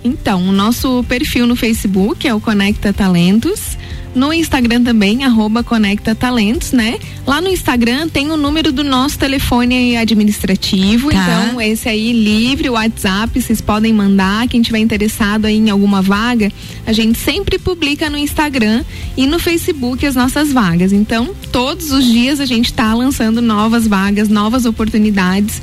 Então, 0.02 0.48
o 0.48 0.52
nosso 0.52 1.04
perfil 1.08 1.46
no 1.46 1.56
Facebook 1.56 2.26
é 2.26 2.34
o 2.34 2.40
Conecta 2.40 2.92
Talentos. 2.92 3.76
No 4.16 4.32
Instagram 4.32 4.82
também, 4.82 5.24
arroba 5.24 5.62
Conecta 5.62 6.14
Talentos, 6.14 6.72
né? 6.72 6.98
Lá 7.26 7.38
no 7.38 7.50
Instagram 7.50 8.08
tem 8.08 8.30
o 8.30 8.36
número 8.38 8.72
do 8.72 8.82
nosso 8.82 9.18
telefone 9.18 9.94
administrativo. 9.94 11.10
Tá. 11.10 11.18
Então, 11.18 11.60
esse 11.60 11.86
aí 11.86 12.14
livre, 12.14 12.70
o 12.70 12.72
WhatsApp, 12.72 13.38
vocês 13.38 13.60
podem 13.60 13.92
mandar. 13.92 14.48
Quem 14.48 14.62
tiver 14.62 14.78
interessado 14.78 15.44
aí 15.44 15.58
em 15.58 15.68
alguma 15.68 16.00
vaga, 16.00 16.50
a 16.86 16.94
gente 16.94 17.18
sempre 17.18 17.58
publica 17.58 18.08
no 18.08 18.16
Instagram 18.16 18.82
e 19.18 19.26
no 19.26 19.38
Facebook 19.38 20.06
as 20.06 20.14
nossas 20.14 20.50
vagas. 20.50 20.94
Então, 20.94 21.34
todos 21.52 21.90
os 21.90 22.02
dias 22.02 22.40
a 22.40 22.46
gente 22.46 22.70
está 22.70 22.94
lançando 22.94 23.42
novas 23.42 23.86
vagas, 23.86 24.30
novas 24.30 24.64
oportunidades. 24.64 25.60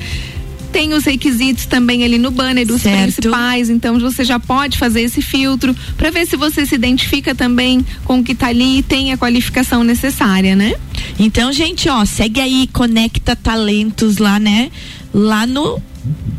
Tem 0.73 0.93
os 0.93 1.05
requisitos 1.05 1.65
também 1.67 2.03
ali 2.03 2.17
no 2.17 2.31
banner 2.31 2.65
dos 2.65 2.81
Certo. 2.81 3.03
principais, 3.03 3.69
então 3.69 3.99
você 3.99 4.23
já 4.23 4.39
pode 4.39 4.77
fazer 4.77 5.01
esse 5.01 5.21
filtro 5.21 5.75
para 5.95 6.09
ver 6.09 6.25
se 6.25 6.35
você 6.35 6.65
se 6.65 6.73
identifica 6.73 7.35
também 7.35 7.85
com 8.03 8.19
o 8.19 8.23
que 8.23 8.33
tá 8.33 8.47
ali 8.47 8.79
e 8.79 8.83
tem 8.83 9.13
a 9.13 9.17
qualificação 9.17 9.83
necessária, 9.83 10.55
né? 10.55 10.73
Então, 11.19 11.53
gente, 11.53 11.87
ó, 11.87 12.03
segue 12.05 12.41
aí, 12.41 12.67
Conecta 12.73 13.35
Talentos 13.35 14.17
lá, 14.17 14.39
né? 14.39 14.71
Lá 15.13 15.45
no 15.45 15.79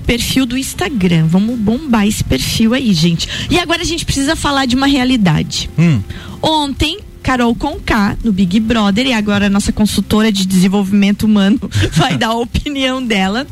perfil 0.04 0.44
do 0.44 0.58
Instagram. 0.58 1.26
Vamos 1.28 1.58
bombar 1.58 2.06
esse 2.06 2.22
perfil 2.24 2.74
aí, 2.74 2.92
gente. 2.92 3.28
E 3.50 3.58
agora 3.58 3.82
a 3.82 3.86
gente 3.86 4.04
precisa 4.04 4.34
falar 4.36 4.66
de 4.66 4.74
uma 4.74 4.86
realidade. 4.86 5.70
Hum. 5.78 6.00
Ontem, 6.42 6.98
Carol 7.22 7.54
Conká, 7.54 8.18
no 8.22 8.30
Big 8.32 8.60
Brother, 8.60 9.06
e 9.06 9.12
agora 9.14 9.46
a 9.46 9.50
nossa 9.50 9.72
consultora 9.72 10.30
de 10.30 10.46
desenvolvimento 10.46 11.22
humano 11.22 11.58
vai 11.92 12.18
dar 12.18 12.28
a 12.28 12.34
opinião 12.34 13.02
dela. 13.02 13.46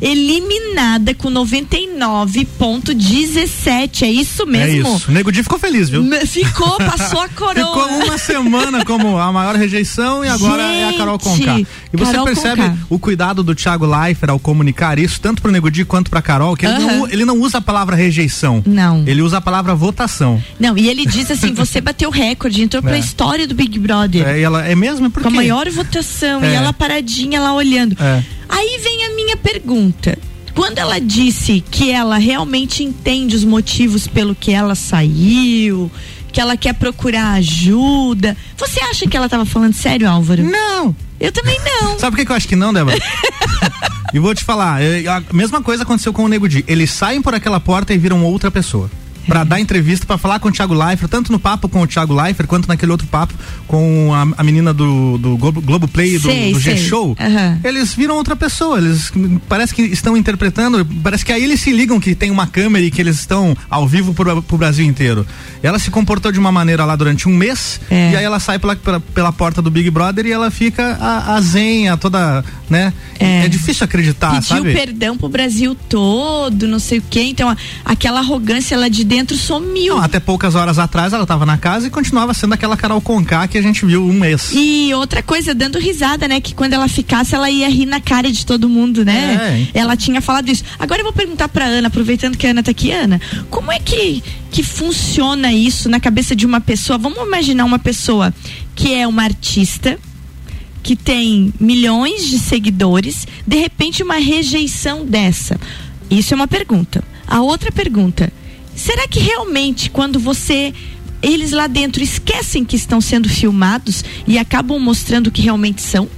Eliminada 0.00 1.14
com 1.14 1.30
99,17. 1.30 4.02
É 4.02 4.10
isso 4.10 4.46
mesmo? 4.46 4.88
É 4.88 4.94
isso. 4.94 5.08
O 5.08 5.12
Nego 5.12 5.30
Di 5.32 5.42
ficou 5.42 5.58
feliz, 5.58 5.88
viu? 5.88 6.04
Ficou, 6.26 6.76
passou 6.78 7.20
a 7.20 7.28
coroa. 7.28 7.54
Ficou 7.54 7.88
uma 8.04 8.18
semana 8.18 8.84
como 8.84 9.16
a 9.18 9.32
maior 9.32 9.54
rejeição 9.56 10.24
e 10.24 10.28
agora 10.28 10.62
é 10.62 10.88
a 10.88 10.92
Carol 10.94 11.18
Conká. 11.18 11.58
E 11.58 11.66
você 11.92 12.12
Carol 12.12 12.26
percebe 12.26 12.62
Conká. 12.62 12.76
o 12.90 12.98
cuidado 12.98 13.42
do 13.42 13.54
Thiago 13.54 13.86
Leifert 13.86 14.30
ao 14.30 14.38
comunicar 14.38 14.98
isso, 14.98 15.20
tanto 15.20 15.40
pro 15.42 15.50
Nego 15.50 15.70
Di 15.70 15.84
quanto 15.84 16.10
pra 16.10 16.20
Carol, 16.22 16.54
que 16.56 16.66
ele, 16.66 16.78
não, 16.78 17.08
ele 17.08 17.24
não 17.24 17.40
usa 17.40 17.58
a 17.58 17.62
palavra 17.62 17.96
rejeição. 17.96 18.62
Não. 18.66 19.02
Ele 19.06 19.22
usa 19.22 19.38
a 19.38 19.40
palavra 19.40 19.74
votação. 19.74 20.42
Não, 20.58 20.76
e 20.76 20.88
ele 20.88 21.06
diz 21.06 21.30
assim: 21.30 21.54
você 21.54 21.80
bateu 21.80 22.10
recorde, 22.10 22.62
entrou 22.62 22.82
pra 22.82 22.96
É. 22.96 22.98
história 22.98 23.46
do 23.46 23.54
Big 23.54 23.78
Brother. 23.78 24.26
É, 24.26 24.40
ela, 24.40 24.66
é 24.66 24.74
mesmo? 24.74 25.10
Por 25.10 25.22
com 25.22 25.28
a 25.28 25.30
maior 25.30 25.68
votação 25.70 26.42
É. 26.42 26.52
e 26.52 26.54
ela 26.54 26.72
paradinha 26.72 27.40
lá 27.40 27.54
olhando. 27.54 27.96
É. 28.00 28.22
Aí 28.48 28.78
vem 28.82 29.04
a 29.04 29.14
minha 29.14 29.36
pergunta. 29.36 30.18
Quando 30.54 30.78
ela 30.78 30.98
disse 30.98 31.62
que 31.70 31.90
ela 31.90 32.16
realmente 32.16 32.82
entende 32.82 33.36
os 33.36 33.44
motivos 33.44 34.06
pelo 34.06 34.34
que 34.34 34.52
ela 34.52 34.74
saiu, 34.74 35.90
que 36.32 36.40
ela 36.40 36.56
quer 36.56 36.74
procurar 36.74 37.32
ajuda, 37.32 38.36
você 38.56 38.80
acha 38.80 39.06
que 39.06 39.16
ela 39.16 39.26
estava 39.26 39.44
falando 39.44 39.74
sério, 39.74 40.08
Álvaro? 40.08 40.42
Não. 40.42 40.96
Eu 41.20 41.32
também 41.32 41.58
não. 41.62 41.96
Sabe 42.00 42.16
por 42.16 42.24
que 42.24 42.32
eu 42.32 42.36
acho 42.36 42.48
que 42.48 42.56
não, 42.56 42.72
Débora? 42.72 42.96
e 44.12 44.18
vou 44.18 44.34
te 44.34 44.44
falar, 44.44 44.80
a 44.80 45.34
mesma 45.34 45.62
coisa 45.62 45.82
aconteceu 45.82 46.12
com 46.12 46.24
o 46.24 46.28
Nego 46.28 46.48
Di. 46.48 46.64
Eles 46.66 46.90
saem 46.90 47.20
por 47.20 47.34
aquela 47.34 47.60
porta 47.60 47.92
e 47.92 47.98
viram 47.98 48.24
outra 48.24 48.50
pessoa. 48.50 48.90
Pra 49.26 49.44
dar 49.44 49.60
entrevista, 49.60 50.06
pra 50.06 50.16
falar 50.18 50.38
com 50.38 50.48
o 50.48 50.52
Thiago 50.52 50.72
Leifert, 50.74 51.10
tanto 51.10 51.32
no 51.32 51.38
papo 51.38 51.68
com 51.68 51.82
o 51.82 51.86
Thiago 51.86 52.14
Leifert, 52.14 52.46
quanto 52.48 52.68
naquele 52.68 52.92
outro 52.92 53.06
papo 53.06 53.34
com 53.66 54.12
a, 54.14 54.40
a 54.40 54.44
menina 54.44 54.72
do, 54.72 55.18
do 55.18 55.36
Globo, 55.36 55.60
Globoplay 55.60 56.14
e 56.14 56.18
do, 56.18 56.28
Sei, 56.28 56.52
do. 56.52 56.60
G-Show. 56.60 57.16
Aham. 57.18 57.58
Eles 57.64 57.92
viram 57.94 58.14
outra 58.16 58.36
pessoa, 58.36 58.78
eles 58.78 59.12
parece 59.48 59.74
que 59.74 59.82
estão 59.82 60.16
interpretando, 60.16 60.86
parece 61.02 61.24
que 61.24 61.32
aí 61.32 61.42
eles 61.42 61.60
se 61.60 61.72
ligam 61.72 61.98
que 61.98 62.14
tem 62.14 62.30
uma 62.30 62.46
câmera 62.46 62.84
e 62.84 62.90
que 62.90 63.00
eles 63.00 63.18
estão 63.18 63.56
ao 63.68 63.86
vivo 63.88 64.14
pro, 64.14 64.42
pro 64.42 64.56
Brasil 64.58 64.86
inteiro. 64.86 65.26
Ela 65.62 65.78
se 65.78 65.90
comportou 65.90 66.30
de 66.30 66.38
uma 66.38 66.52
maneira 66.52 66.84
lá 66.84 66.94
durante 66.94 67.28
um 67.28 67.36
mês, 67.36 67.80
É. 67.90 68.12
e 68.12 68.16
aí 68.16 68.24
ela 68.24 68.38
sai 68.38 68.58
pela, 68.58 68.76
pela, 68.76 69.00
pela 69.00 69.32
porta 69.32 69.60
do 69.60 69.70
Big 69.70 69.90
Brother 69.90 70.24
e 70.26 70.32
ela 70.32 70.50
fica 70.50 70.96
a, 71.00 71.34
a 71.34 71.40
zenha, 71.40 71.96
toda, 71.96 72.44
né? 72.70 72.92
É, 73.18 73.48
difícil 73.48 73.84
acreditar, 73.84 74.30
Pediu 74.34 74.42
sabe? 74.48 74.72
perdão 74.72 75.16
pro 75.16 75.28
Brasil 75.28 75.74
todo, 75.88 76.68
não 76.68 76.78
sei 76.78 76.98
o 76.98 77.02
quê. 77.08 77.22
Então, 77.22 77.48
a- 77.48 77.56
aquela 77.84 78.20
arrogância 78.20 78.76
lá 78.78 78.88
de 78.88 79.02
dentro 79.16 79.34
sumiu. 79.34 79.96
Não, 79.96 80.02
até 80.02 80.20
poucas 80.20 80.54
horas 80.54 80.78
atrás 80.78 81.14
ela 81.14 81.22
estava 81.22 81.46
na 81.46 81.56
casa 81.56 81.86
e 81.86 81.90
continuava 81.90 82.34
sendo 82.34 82.52
aquela 82.52 82.76
Carol 82.76 83.00
Conká 83.00 83.48
que 83.48 83.56
a 83.56 83.62
gente 83.62 83.86
viu 83.86 84.04
um 84.04 84.12
mês. 84.12 84.50
E 84.52 84.92
outra 84.92 85.22
coisa, 85.22 85.54
dando 85.54 85.78
risada, 85.78 86.28
né? 86.28 86.38
Que 86.38 86.54
quando 86.54 86.74
ela 86.74 86.86
ficasse, 86.86 87.34
ela 87.34 87.50
ia 87.50 87.66
rir 87.68 87.86
na 87.86 87.98
cara 87.98 88.30
de 88.30 88.44
todo 88.44 88.68
mundo, 88.68 89.06
né? 89.06 89.68
É. 89.72 89.78
Ela 89.78 89.96
tinha 89.96 90.20
falado 90.20 90.50
isso. 90.50 90.62
Agora 90.78 91.00
eu 91.00 91.04
vou 91.04 91.14
perguntar 91.14 91.48
pra 91.48 91.64
Ana, 91.64 91.88
aproveitando 91.88 92.36
que 92.36 92.46
a 92.46 92.50
Ana 92.50 92.62
tá 92.62 92.70
aqui, 92.70 92.90
Ana, 92.90 93.18
como 93.48 93.72
é 93.72 93.78
que, 93.78 94.22
que 94.50 94.62
funciona 94.62 95.50
isso 95.50 95.88
na 95.88 95.98
cabeça 95.98 96.36
de 96.36 96.44
uma 96.44 96.60
pessoa? 96.60 96.98
Vamos 96.98 97.18
imaginar 97.26 97.64
uma 97.64 97.78
pessoa 97.78 98.34
que 98.74 98.92
é 98.92 99.06
uma 99.06 99.22
artista, 99.22 99.98
que 100.82 100.94
tem 100.94 101.54
milhões 101.58 102.28
de 102.28 102.38
seguidores, 102.38 103.26
de 103.46 103.56
repente 103.56 104.02
uma 104.02 104.16
rejeição 104.16 105.06
dessa. 105.06 105.58
Isso 106.10 106.34
é 106.34 106.36
uma 106.36 106.46
pergunta. 106.46 107.02
A 107.26 107.40
outra 107.40 107.72
pergunta, 107.72 108.30
será 108.76 109.08
que 109.08 109.18
realmente 109.18 109.90
quando 109.90 110.18
você 110.20 110.72
eles 111.22 111.50
lá 111.50 111.66
dentro 111.66 112.02
esquecem 112.02 112.64
que 112.64 112.76
estão 112.76 113.00
sendo 113.00 113.28
filmados 113.28 114.04
e 114.28 114.38
acabam 114.38 114.78
mostrando 114.78 115.28
o 115.28 115.30
que 115.30 115.42
realmente 115.42 115.82
são? 115.82 116.08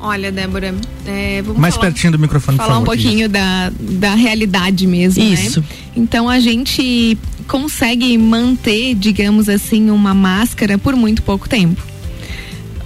Olha, 0.00 0.30
Débora, 0.30 0.74
é, 1.04 1.42
vamos 1.42 1.60
Mais 1.60 1.74
falar, 1.74 1.86
pertinho 1.86 2.12
do 2.12 2.18
microfone, 2.20 2.56
falar 2.56 2.78
um 2.78 2.84
pouquinho 2.84 3.28
da, 3.28 3.72
da 3.80 4.14
realidade 4.14 4.86
mesmo, 4.86 5.24
Isso. 5.24 5.60
né? 5.60 5.66
Então 5.96 6.28
a 6.28 6.38
gente 6.38 7.18
consegue 7.48 8.16
manter, 8.16 8.94
digamos 8.94 9.48
assim, 9.48 9.90
uma 9.90 10.14
máscara 10.14 10.78
por 10.78 10.94
muito 10.94 11.22
pouco 11.22 11.48
tempo. 11.48 11.82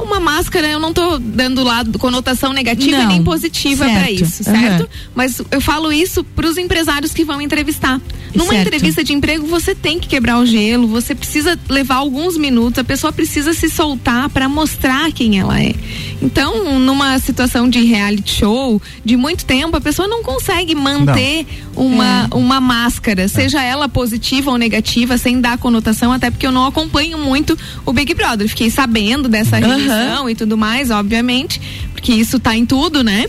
Uma 0.03 0.21
máscara, 0.21 0.69
eu 0.69 0.79
não 0.79 0.93
tô 0.93 1.19
dando 1.19 1.63
lado 1.63 1.99
conotação 1.99 2.53
negativa 2.53 2.99
Não. 2.99 3.09
nem 3.09 3.23
positiva 3.23 3.85
para 3.85 4.11
isso, 4.11 4.45
certo? 4.45 4.89
Mas 5.15 5.41
eu 5.51 5.61
falo 5.61 5.93
isso 5.93 6.23
para 6.25 6.47
os 6.47 6.59
empresários 6.59 7.13
que 7.13 7.25
vão 7.25 7.41
entrevistar. 7.41 8.01
Numa 8.35 8.51
Certo. 8.53 8.67
entrevista 8.67 9.05
de 9.05 9.13
emprego, 9.13 9.47
você 9.47 9.75
tem 9.75 9.99
que 10.01 10.09
quebrar 10.09 10.39
o 10.39 10.47
gelo, 10.47 10.87
você 10.89 11.15
precisa 11.15 11.59
levar 11.69 11.97
alguns 11.97 12.37
minutos, 12.37 12.79
a 12.79 12.85
pessoa 12.85 13.13
precisa 13.13 13.53
se 13.53 13.69
soltar 13.69 14.29
para 14.31 14.49
mostrar 14.49 15.13
quem 15.13 15.39
ela 15.39 15.61
é. 15.61 15.75
Então, 16.23 16.79
numa 16.79 17.19
situação 17.19 17.69
de 17.69 17.83
reality 17.85 18.33
show, 18.39 18.81
de 19.05 19.17
muito 19.17 19.45
tempo, 19.45 19.77
a 19.77 19.81
pessoa 19.81 20.07
não 20.07 20.23
consegue 20.23 20.75
manter 20.75 21.45
uma, 21.75 22.29
É. 22.31 22.35
uma 22.37 22.61
máscara, 22.61 23.27
seja 23.29 23.61
ela 23.63 23.89
positiva 23.89 24.51
ou 24.51 24.57
negativa, 24.57 25.19
sem 25.19 25.41
dar 25.41 25.59
conotação, 25.59 26.13
até 26.13 26.31
porque 26.31 26.47
eu 26.47 26.53
não 26.53 26.65
acompanho 26.67 27.19
muito 27.19 27.59
o 27.85 27.93
Big 27.93 28.15
Brother. 28.15 28.49
Fiquei 28.49 28.71
sabendo 28.71 29.29
dessa 29.29 29.57
rejeição 29.57 30.31
e 30.31 30.35
tudo 30.35 30.57
mais, 30.57 30.91
obviamente, 30.91 31.61
porque 32.03 32.13
isso 32.13 32.41
tá 32.41 32.57
em 32.57 32.67
tudo, 32.67 33.05
né? 33.05 33.27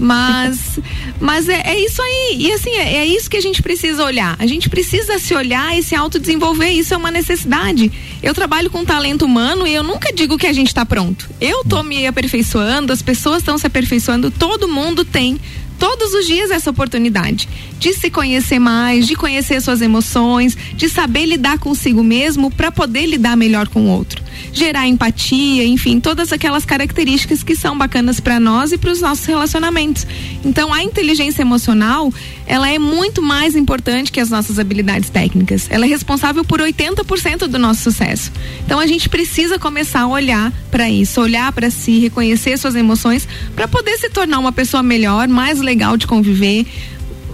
Mas, 0.00 0.80
mas 1.20 1.48
é, 1.48 1.62
é 1.64 1.78
isso 1.78 2.02
aí. 2.02 2.36
E 2.40 2.52
assim, 2.52 2.70
é, 2.70 2.96
é 2.96 3.06
isso 3.06 3.30
que 3.30 3.36
a 3.36 3.40
gente 3.40 3.62
precisa 3.62 4.04
olhar. 4.04 4.34
A 4.40 4.46
gente 4.48 4.68
precisa 4.68 5.16
se 5.20 5.32
olhar 5.32 5.78
e 5.78 5.82
se 5.82 5.94
autodesenvolver. 5.94 6.72
Isso 6.72 6.92
é 6.92 6.96
uma 6.96 7.12
necessidade. 7.12 7.90
Eu 8.20 8.34
trabalho 8.34 8.68
com 8.68 8.84
talento 8.84 9.24
humano 9.24 9.64
e 9.64 9.72
eu 9.72 9.84
nunca 9.84 10.12
digo 10.12 10.36
que 10.36 10.48
a 10.48 10.52
gente 10.52 10.66
está 10.66 10.84
pronto. 10.84 11.30
Eu 11.40 11.62
tô 11.62 11.84
me 11.84 12.04
aperfeiçoando, 12.04 12.92
as 12.92 13.00
pessoas 13.00 13.38
estão 13.38 13.56
se 13.56 13.66
aperfeiçoando, 13.68 14.28
todo 14.28 14.66
mundo 14.66 15.04
tem 15.04 15.38
todos 15.78 16.14
os 16.14 16.26
dias 16.26 16.50
essa 16.50 16.70
oportunidade 16.70 17.48
de 17.78 17.92
se 17.92 18.10
conhecer 18.10 18.58
mais, 18.58 19.06
de 19.06 19.14
conhecer 19.14 19.60
suas 19.60 19.80
emoções, 19.82 20.56
de 20.74 20.88
saber 20.88 21.26
lidar 21.26 21.58
consigo 21.58 22.02
mesmo 22.02 22.50
para 22.50 22.72
poder 22.72 23.06
lidar 23.06 23.36
melhor 23.36 23.68
com 23.68 23.82
o 23.82 23.88
outro. 23.88 24.22
Gerar 24.52 24.86
empatia, 24.86 25.64
enfim, 25.64 26.00
todas 26.00 26.32
aquelas 26.32 26.64
características 26.64 27.42
que 27.42 27.54
são 27.54 27.76
bacanas 27.76 28.20
para 28.20 28.40
nós 28.40 28.72
e 28.72 28.78
para 28.78 28.90
os 28.90 29.00
nossos 29.00 29.24
relacionamentos. 29.24 30.06
Então, 30.44 30.72
a 30.72 30.82
inteligência 30.82 31.42
emocional, 31.42 32.12
ela 32.46 32.70
é 32.70 32.78
muito 32.78 33.20
mais 33.20 33.56
importante 33.56 34.12
que 34.12 34.20
as 34.20 34.30
nossas 34.30 34.58
habilidades 34.58 35.10
técnicas. 35.10 35.66
Ela 35.70 35.84
é 35.84 35.88
responsável 35.88 36.44
por 36.44 36.60
80% 36.60 37.48
do 37.48 37.58
nosso 37.58 37.82
sucesso. 37.82 38.30
Então, 38.64 38.78
a 38.78 38.86
gente 38.86 39.08
precisa 39.08 39.58
começar 39.58 40.02
a 40.02 40.06
olhar 40.06 40.52
para 40.70 40.88
isso, 40.88 41.20
olhar 41.20 41.50
para 41.52 41.70
si, 41.70 41.98
reconhecer 41.98 42.56
suas 42.56 42.74
emoções 42.74 43.26
para 43.54 43.66
poder 43.66 43.98
se 43.98 44.08
tornar 44.08 44.38
uma 44.38 44.52
pessoa 44.52 44.82
melhor, 44.82 45.26
mais 45.28 45.60
legal 45.60 45.96
de 45.96 46.06
conviver 46.06 46.66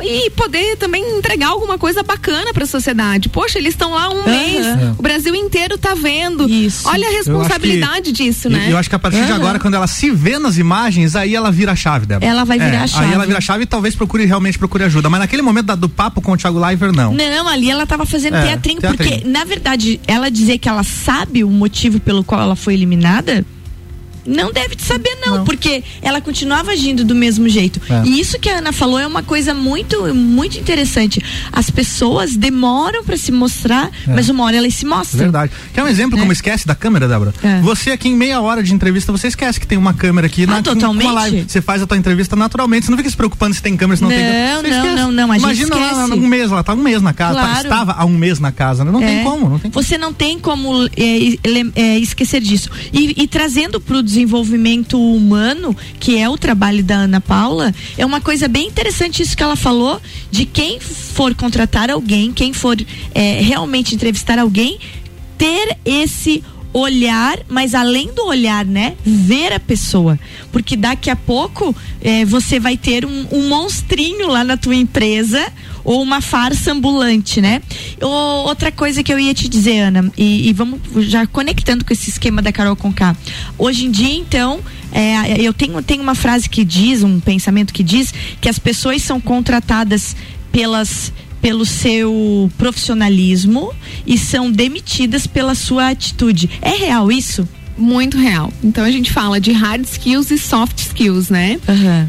e 0.02 0.30
poder 0.30 0.76
também 0.76 1.18
entregar 1.18 1.48
alguma 1.48 1.78
coisa 1.78 2.02
bacana 2.02 2.52
para 2.52 2.64
a 2.64 2.66
sociedade. 2.66 3.28
Poxa, 3.28 3.58
eles 3.58 3.74
estão 3.74 3.92
lá 3.92 4.10
um 4.10 4.24
mês, 4.24 4.66
o 4.98 5.02
Brasil 5.02 5.34
inteiro 5.34 5.78
tá 5.78 5.94
vendo. 5.94 6.48
Isso. 6.48 6.88
Olha 6.88 7.06
a 7.08 7.10
responsabilidade 7.12 8.12
que, 8.12 8.24
disso, 8.24 8.48
né? 8.48 8.68
Eu 8.70 8.76
acho 8.76 8.88
que 8.88 8.94
a 8.94 8.98
partir 8.98 9.24
de 9.24 9.32
agora, 9.32 9.58
quando 9.58 9.74
ela 9.74 9.86
se 9.86 10.10
vê 10.10 10.38
nas 10.38 10.58
imagens, 10.58 11.16
aí 11.16 11.34
ela 11.34 11.50
vira 11.50 11.72
a 11.72 11.76
chave 11.76 12.06
dela. 12.06 12.24
Ela 12.24 12.44
vai 12.44 12.58
virar 12.58 12.82
a 12.82 12.86
chave. 12.86 13.06
Aí 13.06 13.12
ela 13.12 13.26
vira 13.26 13.38
a 13.38 13.40
chave 13.40 13.64
e 13.64 13.66
talvez 13.66 13.94
procure 13.94 14.24
realmente 14.24 14.58
procure 14.58 14.84
ajuda. 14.84 15.08
Mas 15.08 15.20
naquele 15.20 15.42
momento 15.42 15.66
da, 15.66 15.74
do 15.74 15.88
papo 15.88 16.20
com 16.20 16.32
o 16.32 16.36
Thiago 16.36 16.58
Leifert, 16.58 16.92
não. 16.94 17.12
Não, 17.12 17.48
ali 17.48 17.70
ela 17.70 17.86
tava 17.86 18.04
fazendo 18.06 18.36
É, 18.36 18.42
teatrinho, 18.46 18.80
teatrinho. 18.80 19.10
porque, 19.12 19.28
na 19.28 19.44
verdade, 19.44 20.00
ela 20.06 20.30
dizer 20.30 20.58
que 20.58 20.68
ela 20.68 20.82
sabe 20.82 21.44
o 21.44 21.48
motivo 21.50 22.00
pelo 22.00 22.24
qual 22.24 22.40
ela 22.40 22.56
foi 22.56 22.74
eliminada. 22.74 23.44
Não 24.26 24.52
deve 24.52 24.76
de 24.76 24.82
saber, 24.82 25.16
não, 25.24 25.44
porque 25.44 25.82
ela 26.00 26.20
continuava 26.20 26.70
agindo 26.72 27.04
do 27.04 27.14
mesmo 27.14 27.48
jeito. 27.48 27.80
É. 27.90 28.02
E 28.06 28.20
isso 28.20 28.38
que 28.38 28.48
a 28.48 28.58
Ana 28.58 28.72
falou 28.72 28.98
é 28.98 29.06
uma 29.06 29.22
coisa 29.22 29.52
muito, 29.54 30.14
muito 30.14 30.58
interessante. 30.58 31.20
As 31.52 31.70
pessoas 31.70 32.36
demoram 32.36 33.02
para 33.04 33.16
se 33.16 33.32
mostrar, 33.32 33.90
É. 34.06 34.14
mas 34.14 34.28
uma 34.28 34.44
hora 34.44 34.56
elas 34.56 34.74
se 34.74 34.86
mostram. 34.86 35.18
Verdade. 35.20 35.52
Quer 35.74 35.82
um 35.82 35.88
exemplo 35.88 36.18
como 36.18 36.32
esquece 36.32 36.66
da 36.66 36.74
câmera, 36.74 37.08
Débora? 37.08 37.34
É. 37.42 37.60
Você 37.60 37.90
aqui 37.90 38.08
em 38.08 38.16
meia 38.16 38.40
hora 38.40 38.62
de 38.62 38.72
entrevista, 38.72 39.10
você 39.12 39.26
esquece 39.28 39.58
que 39.58 39.66
tem 39.66 39.76
uma 39.78 39.92
câmera 39.94 40.26
aqui 40.26 40.46
na 40.46 40.58
Ah, 40.58 40.62
totalmente. 40.62 41.02
com 41.04 41.08
a 41.10 41.12
live. 41.12 41.44
Você 41.48 41.60
faz 41.60 41.82
a 41.82 41.86
tua 41.86 41.96
entrevista 41.96 42.36
naturalmente, 42.36 42.84
você 42.86 42.90
não 42.90 42.98
fica 42.98 43.10
se 43.10 43.16
preocupando 43.16 43.54
se 43.54 43.62
tem 43.62 43.76
câmera, 43.76 43.96
se 43.96 44.02
não, 44.02 44.10
tem 44.10 44.18
Não, 44.18 44.24
câmera. 44.26 44.56
Você 44.62 44.62
não, 44.68 44.76
esquece. 44.78 44.96
não, 45.02 45.12
não, 45.12 45.30
a 45.30 45.34
gente 45.34 45.42
Imagina 45.44 45.76
lá, 45.76 45.92
esquece. 46.04 46.12
um 46.12 46.26
mês, 46.28 46.50
ela 46.52 46.62
tá 46.64 46.72
um 46.74 46.76
mês 46.82 47.02
na 47.02 47.12
casa, 47.12 47.34
tá- 47.40 47.46
Claro. 47.46 47.62
estava 47.62 47.92
há 47.92 48.04
um 48.04 48.16
mês 48.16 48.38
na 48.38 48.52
casa, 48.52 48.84
né? 48.84 48.90
Não 48.92 49.00
tem 49.00 49.20
É. 49.20 49.24
como, 49.24 49.48
não 49.48 49.58
tem 49.58 49.70
Você 49.70 49.98
não 49.98 50.12
tem 50.12 50.38
como 50.38 50.84
é, 50.96 51.38
é, 51.74 51.98
esquecer 51.98 52.40
disso. 52.40 52.70
E, 52.92 53.22
e 53.22 53.26
trazendo 53.26 53.80
para 53.80 53.96
o 53.96 54.02
desenvolvimento 54.12 55.00
humano, 55.00 55.74
que 55.98 56.18
é 56.18 56.28
o 56.28 56.36
trabalho 56.36 56.84
da 56.84 56.96
Ana 56.96 57.20
Paula, 57.20 57.74
é 57.96 58.04
uma 58.04 58.20
coisa 58.20 58.46
bem 58.46 58.68
interessante 58.68 59.22
isso 59.22 59.36
que 59.36 59.42
ela 59.42 59.56
falou, 59.56 60.00
de 60.30 60.44
quem 60.44 60.78
for 60.78 61.34
contratar 61.34 61.90
alguém, 61.90 62.30
quem 62.32 62.52
for 62.52 62.76
é, 63.14 63.40
realmente 63.40 63.94
entrevistar 63.94 64.38
alguém, 64.38 64.78
ter 65.38 65.78
esse 65.84 66.44
olhar, 66.74 67.38
mas 67.48 67.74
além 67.74 68.12
do 68.14 68.26
olhar, 68.26 68.64
né? 68.64 68.94
Ver 69.04 69.52
a 69.52 69.60
pessoa. 69.60 70.18
Porque 70.50 70.74
daqui 70.76 71.10
a 71.10 71.16
pouco 71.16 71.74
eh, 72.00 72.24
você 72.24 72.58
vai 72.58 72.78
ter 72.78 73.04
um, 73.04 73.26
um 73.30 73.48
monstrinho 73.48 74.28
lá 74.28 74.42
na 74.42 74.56
tua 74.56 74.74
empresa 74.74 75.52
ou 75.84 76.02
uma 76.02 76.20
farsa 76.20 76.72
ambulante, 76.72 77.40
né? 77.40 77.60
Ô, 78.00 78.06
outra 78.48 78.70
coisa 78.70 79.02
que 79.02 79.12
eu 79.12 79.18
ia 79.18 79.34
te 79.34 79.48
dizer, 79.48 79.80
Ana, 79.80 80.10
e, 80.16 80.48
e 80.48 80.52
vamos 80.52 80.80
já 81.08 81.26
conectando 81.26 81.84
com 81.84 81.92
esse 81.92 82.10
esquema 82.10 82.42
da 82.42 82.52
Carol 82.52 82.76
Conká. 82.76 83.16
Hoje 83.58 83.86
em 83.86 83.90
dia, 83.90 84.14
então, 84.14 84.60
é, 84.92 85.40
eu 85.40 85.52
tenho, 85.52 85.82
tenho 85.82 86.02
uma 86.02 86.14
frase 86.14 86.48
que 86.48 86.64
diz, 86.64 87.02
um 87.02 87.20
pensamento 87.20 87.72
que 87.72 87.82
diz 87.82 88.12
que 88.40 88.48
as 88.48 88.58
pessoas 88.58 89.02
são 89.02 89.20
contratadas 89.20 90.14
pelas 90.50 91.12
pelo 91.40 91.66
seu 91.66 92.48
profissionalismo 92.56 93.74
e 94.06 94.16
são 94.16 94.48
demitidas 94.48 95.26
pela 95.26 95.56
sua 95.56 95.88
atitude. 95.88 96.48
É 96.62 96.70
real 96.70 97.10
isso? 97.10 97.48
Muito 97.82 98.16
real. 98.16 98.52
Então 98.62 98.84
a 98.84 98.90
gente 98.92 99.12
fala 99.12 99.40
de 99.40 99.50
hard 99.50 99.84
skills 99.84 100.30
e 100.30 100.38
soft 100.38 100.78
skills, 100.78 101.28
né? 101.28 101.58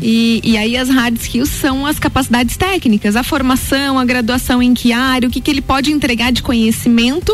E, 0.02 0.40
e 0.44 0.56
aí 0.56 0.78
as 0.78 0.88
hard 0.88 1.18
skills 1.20 1.50
são 1.50 1.84
as 1.84 1.98
capacidades 1.98 2.56
técnicas, 2.56 3.16
a 3.16 3.24
formação, 3.24 3.98
a 3.98 4.06
graduação 4.06 4.62
em 4.62 4.76
que 4.76 4.94
área, 4.94 5.28
o 5.28 5.32
que, 5.32 5.42
que 5.42 5.50
ele 5.50 5.62
pode 5.62 5.92
entregar 5.92 6.32
de 6.32 6.44
conhecimento 6.44 7.34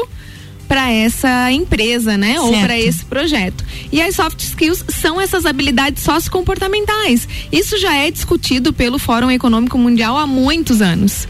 para 0.69 0.91
essa 0.91 1.52
empresa, 1.52 2.15
né? 2.15 2.39
Ou 2.39 2.52
Certo. 2.52 2.62
para 2.63 2.80
esse 2.80 3.04
projeto. 3.04 3.65
E 3.91 3.99
as 3.99 4.15
soft 4.15 4.39
skills 4.39 4.86
são 4.88 5.19
essas 5.19 5.45
habilidades 5.47 6.04
sociocomportamentais. 6.04 7.28
Isso 7.52 7.75
já 7.80 7.95
é 7.95 8.12
discutido 8.12 8.71
pelo 8.71 8.99
Fórum 8.99 9.32
Econômico 9.32 9.80
Mundial 9.80 10.15
há 10.15 10.28
muitos 10.28 10.80
anos. 10.80 11.28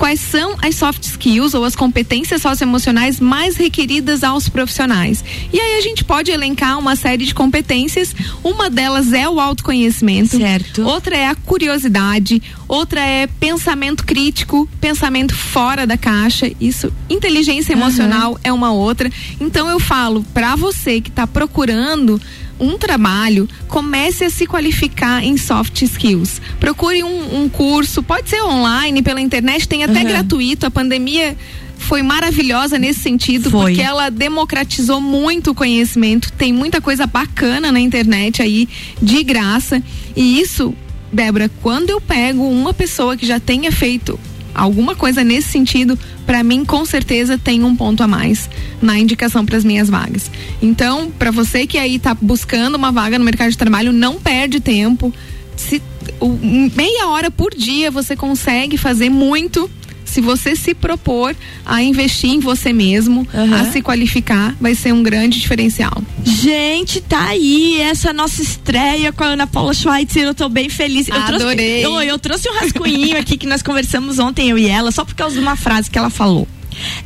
Quais 0.00 0.18
são 0.18 0.56
as 0.62 0.76
soft 0.76 1.04
skills 1.04 1.52
ou 1.52 1.62
as 1.62 1.76
competências 1.76 2.40
socioemocionais 2.40 3.20
mais 3.20 3.58
requeridas 3.58 4.24
aos 4.24 4.48
profissionais? 4.48 5.22
E 5.52 5.60
aí 5.60 5.76
a 5.76 5.82
gente 5.82 6.04
pode 6.04 6.30
elencar 6.30 6.78
uma 6.78 6.96
série 6.96 7.26
de 7.26 7.34
competências. 7.34 8.14
Uma 8.42 8.70
delas 8.70 9.12
é 9.12 9.28
o 9.28 9.38
autoconhecimento. 9.38 10.38
Certo. 10.38 10.86
Outra 10.86 11.14
é 11.14 11.26
a 11.26 11.34
curiosidade. 11.34 12.42
Outra 12.66 12.98
é 13.02 13.26
pensamento 13.26 14.06
crítico, 14.06 14.66
pensamento 14.80 15.36
fora 15.36 15.86
da 15.86 15.98
caixa. 15.98 16.50
Isso, 16.58 16.90
inteligência 17.10 17.74
emocional 17.74 18.40
é 18.42 18.50
uma 18.50 18.72
outra. 18.72 19.12
Então 19.38 19.68
eu 19.68 19.78
falo 19.78 20.24
para 20.32 20.56
você 20.56 21.02
que 21.02 21.10
está 21.10 21.26
procurando 21.26 22.18
um 22.60 22.76
trabalho, 22.76 23.48
comece 23.66 24.24
a 24.24 24.30
se 24.30 24.46
qualificar 24.46 25.24
em 25.24 25.36
soft 25.36 25.82
skills. 25.82 26.40
Procure 26.60 27.02
um, 27.02 27.42
um 27.42 27.48
curso, 27.48 28.02
pode 28.02 28.28
ser 28.28 28.42
online, 28.42 29.02
pela 29.02 29.20
internet, 29.20 29.66
tem 29.66 29.82
até 29.82 30.00
Aham. 30.00 30.08
gratuito. 30.08 30.66
A 30.66 30.70
pandemia 30.70 31.36
foi 31.78 32.02
maravilhosa 32.02 32.78
nesse 32.78 33.00
sentido, 33.00 33.50
Foi. 33.50 33.72
porque 33.72 33.80
ela 33.82 34.10
democratizou 34.10 35.00
muito 35.00 35.52
o 35.52 35.54
conhecimento. 35.54 36.30
Tem 36.32 36.52
muita 36.52 36.80
coisa 36.80 37.06
bacana 37.06 37.72
na 37.72 37.80
internet 37.80 38.42
aí, 38.42 38.68
de 39.00 39.24
graça. 39.24 39.82
E 40.14 40.40
isso, 40.40 40.74
Débora, 41.12 41.50
quando 41.62 41.90
eu 41.90 42.00
pego 42.00 42.48
uma 42.48 42.74
pessoa 42.74 43.16
que 43.16 43.26
já 43.26 43.40
tenha 43.40 43.72
feito 43.72 44.20
alguma 44.60 44.94
coisa 44.94 45.24
nesse 45.24 45.48
sentido, 45.48 45.98
para 46.26 46.42
mim 46.42 46.64
com 46.64 46.84
certeza 46.84 47.38
tem 47.38 47.64
um 47.64 47.74
ponto 47.74 48.02
a 48.02 48.06
mais 48.06 48.48
na 48.80 48.98
indicação 48.98 49.44
para 49.44 49.56
as 49.56 49.64
minhas 49.64 49.88
vagas. 49.88 50.30
Então, 50.60 51.10
para 51.10 51.30
você 51.30 51.66
que 51.66 51.78
aí 51.78 51.98
tá 51.98 52.14
buscando 52.14 52.74
uma 52.74 52.92
vaga 52.92 53.18
no 53.18 53.24
mercado 53.24 53.50
de 53.50 53.56
trabalho, 53.56 53.92
não 53.92 54.20
perde 54.20 54.60
tempo. 54.60 55.12
Se 55.56 55.82
meia 56.74 57.08
hora 57.08 57.30
por 57.30 57.54
dia 57.54 57.90
você 57.90 58.14
consegue 58.14 58.76
fazer 58.76 59.08
muito 59.08 59.70
se 60.10 60.20
você 60.20 60.56
se 60.56 60.74
propor 60.74 61.34
a 61.64 61.82
investir 61.82 62.30
em 62.30 62.40
você 62.40 62.72
mesmo, 62.72 63.26
Aham. 63.32 63.60
a 63.60 63.70
se 63.70 63.80
qualificar, 63.80 64.54
vai 64.60 64.74
ser 64.74 64.92
um 64.92 65.02
grande 65.02 65.38
diferencial. 65.38 66.02
Gente, 66.24 67.00
tá 67.00 67.28
aí 67.28 67.80
essa 67.80 68.12
nossa 68.12 68.42
estreia 68.42 69.12
com 69.12 69.22
a 69.22 69.28
Ana 69.28 69.46
Paula 69.46 69.72
Schweitzer. 69.72 70.24
Eu 70.24 70.34
tô 70.34 70.48
bem 70.48 70.68
feliz. 70.68 71.08
Eu 71.08 71.14
Adorei. 71.14 71.82
Trouxe, 71.82 71.96
eu, 71.96 72.02
eu 72.02 72.18
trouxe 72.18 72.48
um 72.48 72.54
rascunhinho 72.54 73.18
aqui 73.18 73.36
que 73.38 73.46
nós 73.46 73.62
conversamos 73.62 74.18
ontem, 74.18 74.50
eu 74.50 74.58
e 74.58 74.66
ela, 74.66 74.90
só 74.90 75.04
por 75.04 75.14
causa 75.14 75.34
de 75.34 75.40
uma 75.40 75.56
frase 75.56 75.90
que 75.90 75.98
ela 75.98 76.10
falou. 76.10 76.46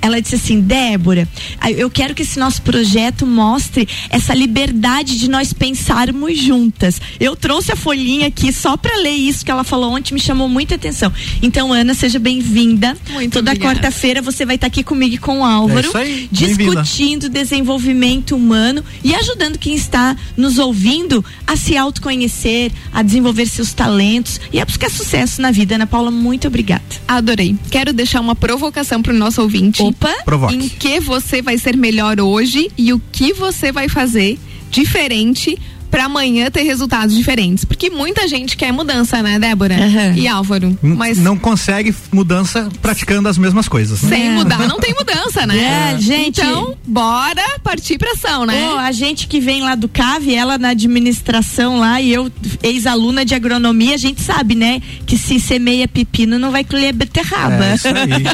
Ela 0.00 0.20
disse 0.20 0.34
assim, 0.34 0.60
Débora, 0.60 1.28
eu 1.76 1.90
quero 1.90 2.14
que 2.14 2.22
esse 2.22 2.38
nosso 2.38 2.62
projeto 2.62 3.26
mostre 3.26 3.88
essa 4.10 4.34
liberdade 4.34 5.18
de 5.18 5.28
nós 5.28 5.52
pensarmos 5.52 6.38
juntas. 6.38 7.00
Eu 7.18 7.36
trouxe 7.36 7.72
a 7.72 7.76
folhinha 7.76 8.28
aqui 8.28 8.52
só 8.52 8.76
para 8.76 8.96
ler 8.98 9.14
isso 9.14 9.44
que 9.44 9.50
ela 9.50 9.64
falou 9.64 9.92
ontem, 9.92 10.14
me 10.14 10.20
chamou 10.20 10.48
muita 10.48 10.74
atenção. 10.74 11.12
Então, 11.42 11.72
Ana, 11.72 11.94
seja 11.94 12.18
bem-vinda. 12.18 12.96
Muito 13.10 13.32
Toda 13.32 13.56
quarta-feira 13.56 14.20
você 14.20 14.44
vai 14.44 14.56
estar 14.56 14.66
aqui 14.66 14.82
comigo 14.82 15.14
e 15.14 15.18
com 15.18 15.40
o 15.40 15.44
Álvaro, 15.44 15.90
É 15.96 16.26
discutindo 16.30 17.28
desenvolvimento 17.28 18.36
humano 18.36 18.84
e 19.02 19.14
ajudando 19.14 19.58
quem 19.58 19.74
está 19.74 20.16
nos 20.36 20.58
ouvindo 20.58 21.24
a 21.46 21.56
se 21.56 21.76
autoconhecer, 21.76 22.72
a 22.92 23.02
desenvolver 23.02 23.46
seus 23.46 23.72
talentos 23.72 24.40
e 24.52 24.60
a 24.60 24.64
buscar 24.64 24.90
sucesso 24.90 25.40
na 25.40 25.50
vida. 25.50 25.74
Ana 25.74 25.86
Paula, 25.86 26.10
muito 26.10 26.48
obrigada. 26.48 26.82
Adorei. 27.06 27.56
Quero 27.70 27.92
deixar 27.92 28.20
uma 28.20 28.34
provocação 28.34 29.02
pro 29.02 29.12
nosso 29.12 29.40
ouvinte. 29.42 29.53
Opa! 29.82 30.14
Provoque. 30.24 30.54
Em 30.54 30.68
que 30.68 31.00
você 31.00 31.42
vai 31.42 31.58
ser 31.58 31.76
melhor 31.76 32.20
hoje 32.20 32.70
e 32.76 32.92
o 32.92 33.00
que 33.12 33.32
você 33.32 33.70
vai 33.70 33.88
fazer 33.88 34.38
diferente 34.70 35.58
para 35.94 36.06
amanhã 36.06 36.50
ter 36.50 36.62
resultados 36.62 37.14
diferentes. 37.14 37.64
Porque 37.64 37.88
muita 37.88 38.26
gente 38.26 38.56
quer 38.56 38.72
mudança, 38.72 39.22
né, 39.22 39.38
Débora? 39.38 39.76
Aham. 39.76 40.14
E 40.16 40.26
Álvaro. 40.26 40.76
Mas 40.82 41.18
Não 41.18 41.38
consegue 41.38 41.94
mudança 42.12 42.68
praticando 42.82 43.28
as 43.28 43.38
mesmas 43.38 43.68
coisas. 43.68 44.02
né? 44.02 44.08
sem 44.08 44.26
É. 44.26 44.30
mudar, 44.30 44.66
não 44.66 44.80
tem 44.80 44.92
mudança, 44.92 45.46
né? 45.46 45.92
É, 45.94 46.00
gente. 46.00 46.40
Então, 46.40 46.76
bora 46.84 47.44
partir 47.62 47.96
pra 47.96 48.10
ação, 48.10 48.44
né? 48.44 48.70
Pô, 48.70 48.76
a 48.76 48.90
gente 48.90 49.28
que 49.28 49.38
vem 49.38 49.62
lá 49.62 49.76
do 49.76 49.88
CAV, 49.88 50.34
ela 50.34 50.58
na 50.58 50.70
administração 50.70 51.78
lá 51.78 52.00
e 52.00 52.12
eu, 52.12 52.28
ex-aluna 52.60 53.24
de 53.24 53.32
agronomia, 53.36 53.94
a 53.94 53.98
gente 53.98 54.20
sabe, 54.20 54.56
né? 54.56 54.82
Que 55.06 55.16
se 55.16 55.38
semeia 55.38 55.86
pepino 55.86 56.40
não 56.40 56.50
vai 56.50 56.64
colher 56.64 56.92
beterraba. 56.92 57.66
É, 57.66 57.74
isso 57.76 57.86
aí. 57.88 58.24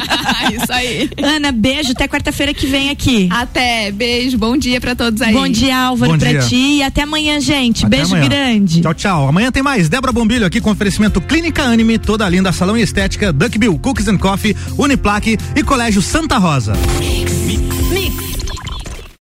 Isso 0.51 0.71
aí. 0.73 1.09
Ana, 1.23 1.51
beijo, 1.51 1.91
até 1.91 2.07
quarta-feira 2.07 2.53
que 2.53 2.65
vem 2.65 2.89
aqui. 2.89 3.29
Até, 3.31 3.91
beijo, 3.91 4.37
bom 4.37 4.57
dia 4.57 4.81
pra 4.81 4.95
todos 4.95 5.21
aí. 5.21 5.31
Bom 5.33 5.47
dia, 5.47 5.77
Álvaro, 5.77 6.13
Bom 6.13 6.17
pra 6.17 6.31
dia. 6.31 6.41
ti. 6.41 6.55
E 6.77 6.83
até 6.83 7.03
amanhã, 7.03 7.39
gente. 7.39 7.50
Gente. 7.51 7.85
Até 7.85 7.97
Beijo 7.97 8.15
amanhã. 8.15 8.29
grande. 8.29 8.81
Tchau, 8.81 8.93
tchau. 8.93 9.27
Amanhã 9.27 9.51
tem 9.51 9.61
mais. 9.61 9.89
Débora 9.89 10.13
Bombilho 10.13 10.45
aqui 10.45 10.61
com 10.61 10.71
oferecimento 10.71 11.19
Clínica 11.19 11.63
Anime, 11.63 11.97
toda 11.97 12.27
linda 12.29 12.51
salão 12.51 12.77
e 12.77 12.81
estética, 12.81 13.33
Duck 13.33 13.57
Bill, 13.57 13.77
Cookies 13.77 14.07
and 14.07 14.17
Coffee, 14.17 14.55
Uniplaque 14.77 15.37
e 15.55 15.63
Colégio 15.63 16.01
Santa 16.01 16.37
Rosa. 16.37 16.73
Mix 16.99 18.20